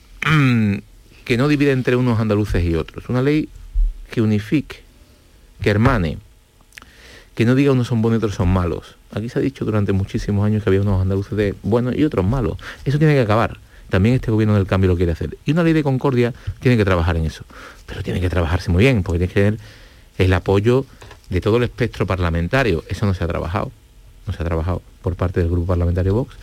[1.26, 3.50] que no divide entre unos andaluces y otros, una ley
[4.12, 4.84] que unifique,
[5.62, 6.18] que hermane,
[7.36, 8.96] que no diga unos son buenos y otros son malos.
[9.12, 12.26] Aquí se ha dicho durante muchísimos años que había unos andaluces de buenos y otros
[12.26, 12.58] malos.
[12.86, 13.60] Eso tiene que acabar.
[13.96, 15.38] También este gobierno del cambio lo quiere hacer.
[15.46, 17.46] Y una ley de concordia tiene que trabajar en eso.
[17.86, 19.60] Pero tiene que trabajarse muy bien, porque tiene que tener
[20.18, 20.86] el apoyo
[21.30, 22.84] de todo el espectro parlamentario.
[22.90, 23.72] Eso no se ha trabajado.
[24.28, 26.36] No se ha trabajado por parte del grupo parlamentario Vox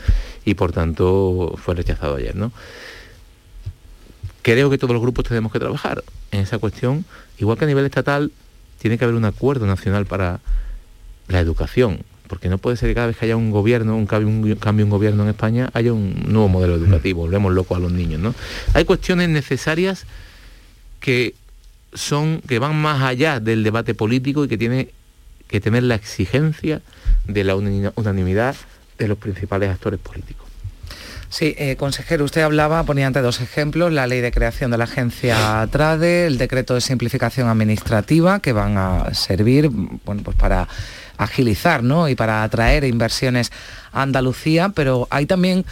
[0.47, 2.53] y por tanto fue rechazado ayer, ¿no?
[4.41, 7.05] Creo que todos los grupos tenemos que trabajar en esa cuestión,
[7.37, 8.33] igual que a nivel estatal
[8.79, 10.41] tiene que haber un acuerdo nacional para
[11.29, 11.99] la educación,
[12.33, 14.87] porque no puede ser que cada vez que haya un gobierno, un cambio, un cambio
[14.87, 17.25] un gobierno en España, haya un nuevo modelo educativo, mm.
[17.27, 18.35] volvemos locos a los niños, ¿no?
[18.73, 20.07] Hay cuestiones necesarias
[20.99, 21.35] que
[21.93, 24.89] son, que van más allá del debate político y que tiene
[25.47, 26.81] que tener la exigencia
[27.29, 28.57] de la unanimidad
[28.97, 30.49] de los principales actores políticos.
[31.29, 34.85] Sí, eh, consejero, usted hablaba, ponía ante dos ejemplos, la ley de creación de la
[34.85, 40.67] agencia TRADE, el decreto de simplificación administrativa, que van a servir bueno, pues para
[41.17, 42.09] agilizar ¿no?
[42.09, 43.53] y para atraer inversiones
[43.93, 45.65] a Andalucía, pero hay también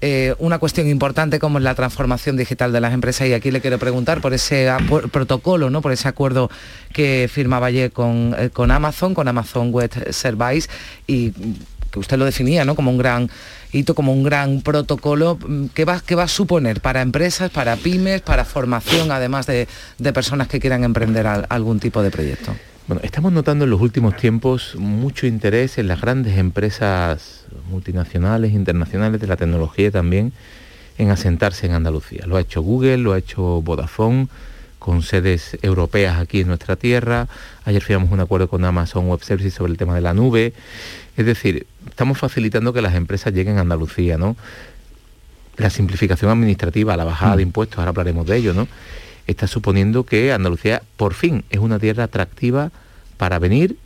[0.00, 3.60] eh, una cuestión importante como es la transformación digital de las empresas y aquí le
[3.60, 4.68] quiero preguntar por ese
[5.10, 5.82] protocolo, ¿no?
[5.82, 6.50] por ese acuerdo
[6.92, 10.68] que firmaba ayer con, eh, con Amazon, con Amazon Web Service
[11.06, 11.32] y
[11.90, 12.74] que usted lo definía ¿no?
[12.74, 13.30] como un gran
[13.72, 15.38] hito, como un gran protocolo.
[15.74, 19.68] ¿Qué va, va a suponer para empresas, para pymes, para formación, además de,
[20.12, 22.54] personas que quieran emprender algún tipo de proyecto?
[22.88, 29.20] Bueno, estamos notando en los últimos tiempos mucho interés en las grandes empresas multinacionales, internacionales
[29.20, 30.32] de la tecnología también,
[30.96, 32.24] en asentarse en Andalucía.
[32.26, 34.28] Lo ha hecho Google, lo ha hecho Vodafone,
[34.78, 37.28] con sedes europeas aquí en nuestra tierra.
[37.66, 40.54] Ayer firmamos un acuerdo con Amazon Web Services sobre el tema de la nube.
[41.18, 44.34] Es decir, estamos facilitando que las empresas lleguen a Andalucía, ¿no?
[45.58, 47.48] La simplificación administrativa, la bajada de mm.
[47.48, 48.66] impuestos, ahora hablaremos de ello, ¿no?
[49.28, 52.72] Está suponiendo que Andalucía por fin es una tierra atractiva
[53.18, 53.76] para venir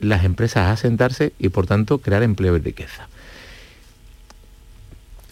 [0.00, 3.08] las empresas a asentarse y por tanto crear empleo y riqueza.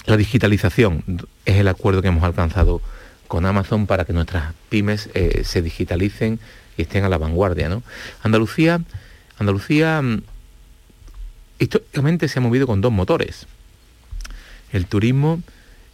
[0.06, 1.02] La digitalización
[1.44, 2.80] es el acuerdo que hemos alcanzado
[3.26, 6.38] con Amazon para que nuestras pymes eh, se digitalicen
[6.76, 7.68] y estén a la vanguardia.
[7.68, 7.82] ¿no?
[8.22, 8.82] Andalucía,
[9.38, 10.22] Andalucía mm,
[11.58, 13.48] históricamente se ha movido con dos motores,
[14.72, 15.42] el turismo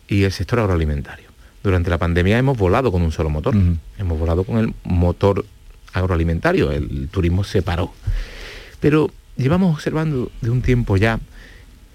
[0.08, 1.29] y el sector agroalimentario.
[1.62, 3.54] Durante la pandemia hemos volado con un solo motor,
[3.98, 5.44] hemos volado con el motor
[5.92, 7.92] agroalimentario, el turismo se paró.
[8.80, 11.20] Pero llevamos observando de un tiempo ya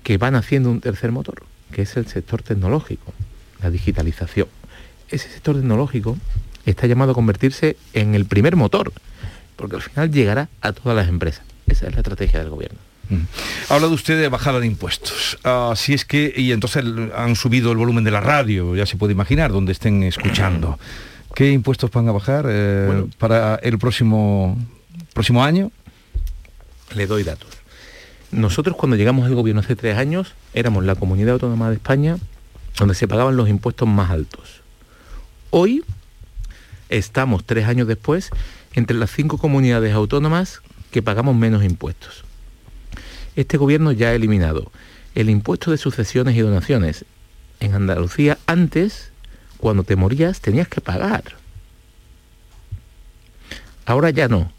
[0.03, 3.13] que van haciendo un tercer motor, que es el sector tecnológico,
[3.61, 4.47] la digitalización.
[5.09, 6.18] Ese sector tecnológico
[6.66, 8.93] está llamado a convertirse en el primer motor,
[9.55, 11.43] porque al final llegará a todas las empresas.
[11.66, 12.78] Esa es la estrategia del gobierno.
[13.70, 15.38] Ha hablado usted de bajada de impuestos.
[15.43, 16.84] Así es que, y entonces
[17.16, 20.80] han subido el volumen de la radio, ya se puede imaginar, donde estén escuchando.
[21.34, 24.58] ¿Qué impuestos van a bajar eh, para el próximo,
[25.14, 25.72] próximo año?
[26.95, 27.49] Le doy datos.
[28.32, 32.18] Nosotros cuando llegamos al gobierno hace tres años éramos la comunidad autónoma de España
[32.78, 34.62] donde se pagaban los impuestos más altos.
[35.49, 35.84] Hoy
[36.89, 38.30] estamos tres años después
[38.74, 42.24] entre las cinco comunidades autónomas que pagamos menos impuestos.
[43.36, 44.71] Este gobierno ya ha eliminado
[45.15, 47.05] el impuesto de sucesiones y donaciones.
[47.59, 49.11] En Andalucía antes,
[49.57, 51.23] cuando te morías, tenías que pagar.
[53.86, 54.51] Ahora ya no.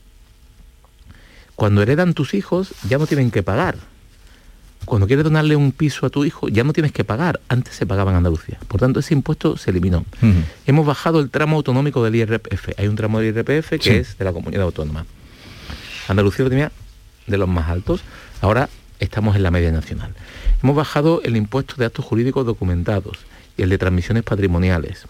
[1.57, 3.77] Cuando heredan tus hijos, ya no tienen que pagar.
[4.85, 7.41] Cuando quieres donarle un piso a tu hijo, ya no tienes que pagar.
[7.49, 8.59] Antes se pagaba en Andalucía.
[8.68, 10.05] Por tanto, ese impuesto se eliminó.
[10.66, 12.79] Hemos bajado el tramo autonómico del IRPF.
[12.79, 15.07] Hay un tramo del IRPF que es de la comunidad autónoma.
[16.09, 16.72] Andalucía lo tenía
[17.27, 18.03] de los más altos.
[18.41, 18.68] Ahora
[19.01, 20.14] estamos en la media nacional.
[20.62, 23.18] Hemos bajado el impuesto de actos jurídicos documentados
[23.57, 25.07] y el de transmisiones patrimoniales.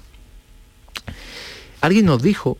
[1.80, 2.58] Alguien nos dijo,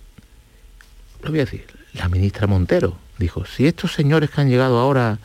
[1.23, 5.19] lo voy a decir, la ministra Montero dijo, si estos señores que han llegado ahora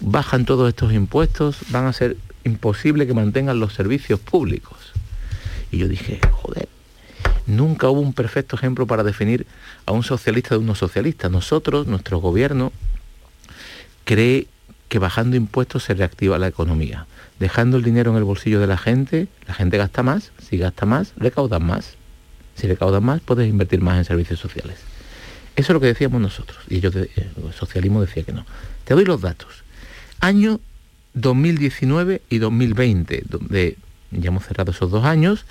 [0.00, 4.92] bajan todos estos impuestos, van a ser imposible que mantengan los servicios públicos.
[5.70, 6.68] Y yo dije, joder,
[7.46, 9.46] nunca hubo un perfecto ejemplo para definir
[9.86, 11.28] a un socialista de uno socialista.
[11.28, 12.72] Nosotros, nuestro gobierno,
[14.04, 14.46] cree
[14.88, 17.06] que bajando impuestos se reactiva la economía.
[17.40, 20.86] Dejando el dinero en el bolsillo de la gente, la gente gasta más, si gasta
[20.86, 21.94] más, recaudan más.
[22.54, 24.76] Si recaudan más, puedes invertir más en servicios sociales.
[25.56, 28.44] Eso es lo que decíamos nosotros, y yo, el socialismo decía que no.
[28.84, 29.62] Te doy los datos.
[30.20, 30.60] Año
[31.14, 33.76] 2019 y 2020, donde
[34.10, 35.44] ya hemos cerrado esos dos años,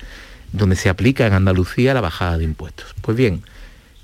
[0.52, 2.94] donde se aplica en Andalucía la bajada de impuestos.
[3.00, 3.42] Pues bien,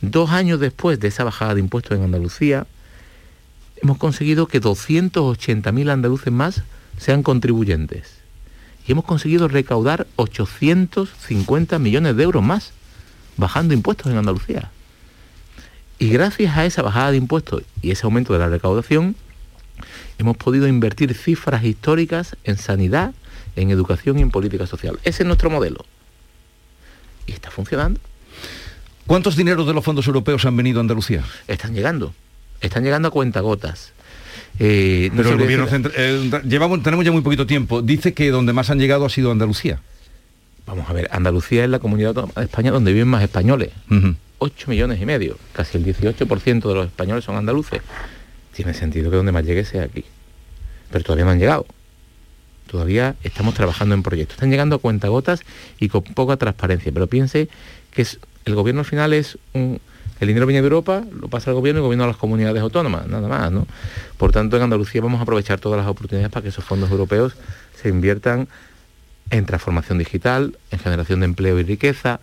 [0.01, 2.67] dos años después de esa bajada de impuestos en Andalucía,
[3.83, 6.63] hemos conseguido que 280.000 andaluces más
[6.99, 8.21] sean contribuyentes.
[8.87, 12.73] Y hemos conseguido recaudar 850 millones de euros más,
[13.37, 14.71] bajando impuestos en Andalucía.
[15.99, 19.17] Y gracias a esa bajada de impuestos y ese aumento de la recaudación,
[20.19, 23.13] hemos podido invertir cifras históricas en sanidad,
[23.57, 24.99] en educación y en política social.
[25.05, 25.85] Ese es nuestro modelo.
[27.27, 28.01] Y está funcionando.
[29.07, 31.25] ¿Cuántos dineros de los fondos europeos han venido a Andalucía?
[31.49, 32.15] Están llegando.
[32.61, 33.93] Están llegando a cuentagotas.
[34.59, 37.81] Eh, no Pero el gobierno central- eh, llevamos, tenemos ya muy poquito tiempo.
[37.83, 39.81] Dice que donde más han llegado ha sido Andalucía.
[40.67, 43.71] Vamos a ver, Andalucía es la comunidad de España donde viven más españoles.
[44.39, 45.39] 8 millones y medio.
[45.53, 47.81] Casi el 18% de los españoles son andaluces.
[48.55, 50.05] Tiene sentido que donde más llegue sea aquí.
[50.91, 51.67] Pero todavía no han llegado.
[52.71, 54.37] Todavía estamos trabajando en proyectos.
[54.37, 55.41] Están llegando a cuentagotas
[55.81, 56.93] y con poca transparencia.
[56.93, 57.49] Pero piense
[57.91, 59.81] que es, el gobierno al final es un...
[60.21, 62.63] El dinero viene de Europa, lo pasa al gobierno y el gobierno a las comunidades
[62.63, 63.67] autónomas, nada más, ¿no?
[64.19, 67.35] Por tanto, en Andalucía vamos a aprovechar todas las oportunidades para que esos fondos europeos
[67.81, 68.47] se inviertan
[69.31, 72.21] en transformación digital, en generación de empleo y riqueza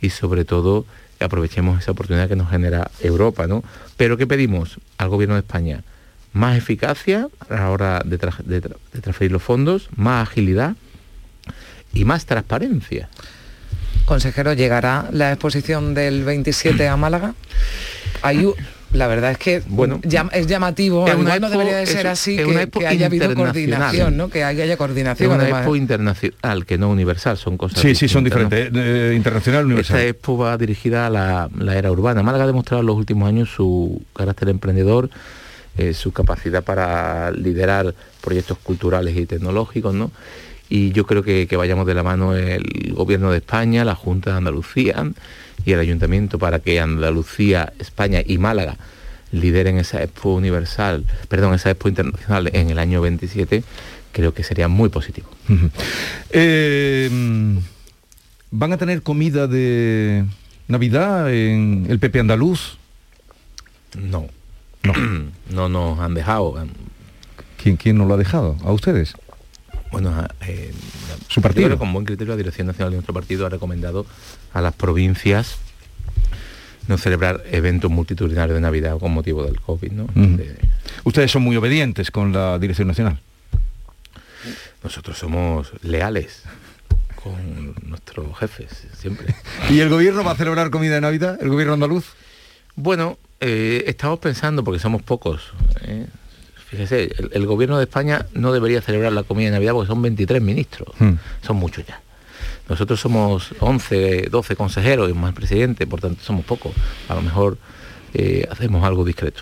[0.00, 0.84] y sobre todo
[1.18, 3.62] aprovechemos esa oportunidad que nos genera Europa, ¿no?
[3.96, 5.82] Pero ¿qué pedimos al gobierno de España?
[6.32, 10.76] Más eficacia a la hora de, tra- de tra- de transferir los fondos, más agilidad
[11.92, 13.08] y más transparencia.
[14.14, 17.34] Consejero, ¿llegará la exposición del 27 a Málaga?
[18.22, 18.56] Hay u-
[18.92, 20.00] la verdad es que Bueno,
[20.32, 24.16] es llamativo, es una no debería de es- ser así, es que, haya habido coordinación,
[24.16, 24.28] ¿no?
[24.28, 25.30] que haya, haya Es coordinación.
[25.30, 25.60] una además.
[25.60, 28.72] expo internacional, que no universal, son cosas Sí, sí, son diferentes.
[28.74, 29.98] eh, internacional, universal.
[30.00, 32.24] Esta expo va dirigida a la, la era urbana.
[32.24, 35.08] Málaga ha demostrado en los últimos años su carácter emprendedor,
[35.78, 40.10] eh, su capacidad para liderar proyectos culturales y tecnológicos, ¿no?
[40.70, 44.30] Y yo creo que, que vayamos de la mano el Gobierno de España, la Junta
[44.30, 45.04] de Andalucía
[45.64, 48.76] y el Ayuntamiento para que Andalucía, España y Málaga
[49.32, 53.62] lideren esa expo universal, perdón, esa expo internacional en el año 27,
[54.12, 55.28] creo que sería muy positivo.
[56.30, 57.08] Eh,
[58.50, 60.24] ¿Van a tener comida de
[60.68, 62.78] Navidad en el Pepe Andaluz?
[63.96, 64.26] No.
[64.82, 64.92] No.
[65.50, 66.54] no nos han dejado.
[67.62, 68.56] ¿Quién, quién nos lo ha dejado?
[68.64, 69.14] ¿A ustedes?
[69.90, 70.72] Bueno, eh,
[71.28, 71.66] Su partido.
[71.66, 74.06] creo que con buen criterio la Dirección Nacional de nuestro partido ha recomendado
[74.52, 75.56] a las provincias
[76.88, 80.06] no celebrar eventos multitudinarios de Navidad con motivo del COVID, ¿no?
[80.14, 80.56] De-
[81.04, 83.18] Ustedes son muy obedientes con la Dirección Nacional.
[84.82, 86.42] nosotros somos leales
[87.22, 89.34] con nuestros jefes, siempre.
[89.70, 91.38] ¿Y el gobierno va a celebrar comida de Navidad?
[91.40, 92.06] ¿El gobierno andaluz?
[92.76, 96.06] Bueno, eh, estamos pensando, porque somos pocos, ¿eh?
[96.70, 100.00] Fíjese, el, el gobierno de España no debería celebrar la comida de Navidad porque son
[100.02, 101.14] 23 ministros, Hmm.
[101.42, 102.00] son muchos ya.
[102.68, 106.72] Nosotros somos 11, 12 consejeros y más presidente, por tanto somos pocos.
[107.08, 107.58] A lo mejor
[108.14, 109.40] eh, hacemos algo discreto.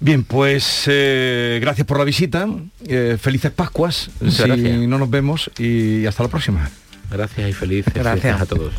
[0.00, 2.46] Bien, pues eh, gracias por la visita.
[2.86, 4.78] eh, felices Pascuas, Muchas si gracias.
[4.88, 6.70] no nos vemos y hasta la próxima.
[7.12, 8.40] Gracias y felices Gracias.
[8.40, 8.72] a todos.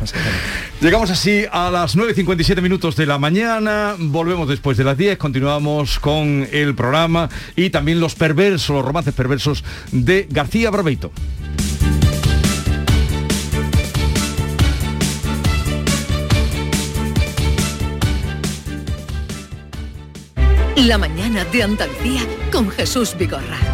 [0.80, 5.98] Llegamos así a las 9.57 minutos de la mañana, volvemos después de las 10, continuamos
[5.98, 11.12] con el programa y también los perversos, los romances perversos de García Barbeito.
[20.76, 22.22] La mañana de Andalucía
[22.52, 23.73] con Jesús Vigorra.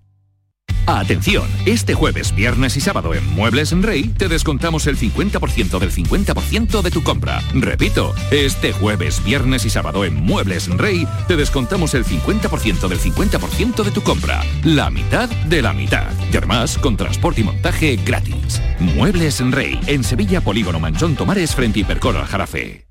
[0.87, 5.91] Atención, este jueves, viernes y sábado en Muebles en Rey te descontamos el 50% del
[5.91, 7.41] 50% de tu compra.
[7.53, 12.99] Repito, este jueves, viernes y sábado en Muebles en Rey te descontamos el 50% del
[12.99, 14.41] 50% de tu compra.
[14.63, 16.11] La mitad de la mitad.
[16.31, 18.61] Y además con transporte y montaje gratis.
[18.79, 22.90] Muebles en Rey, en Sevilla Polígono Manchón Tomares frente a Hipercor al Jarafe.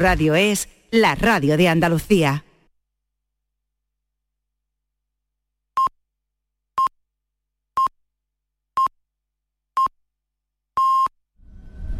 [0.01, 2.43] Radio es la radio de Andalucía.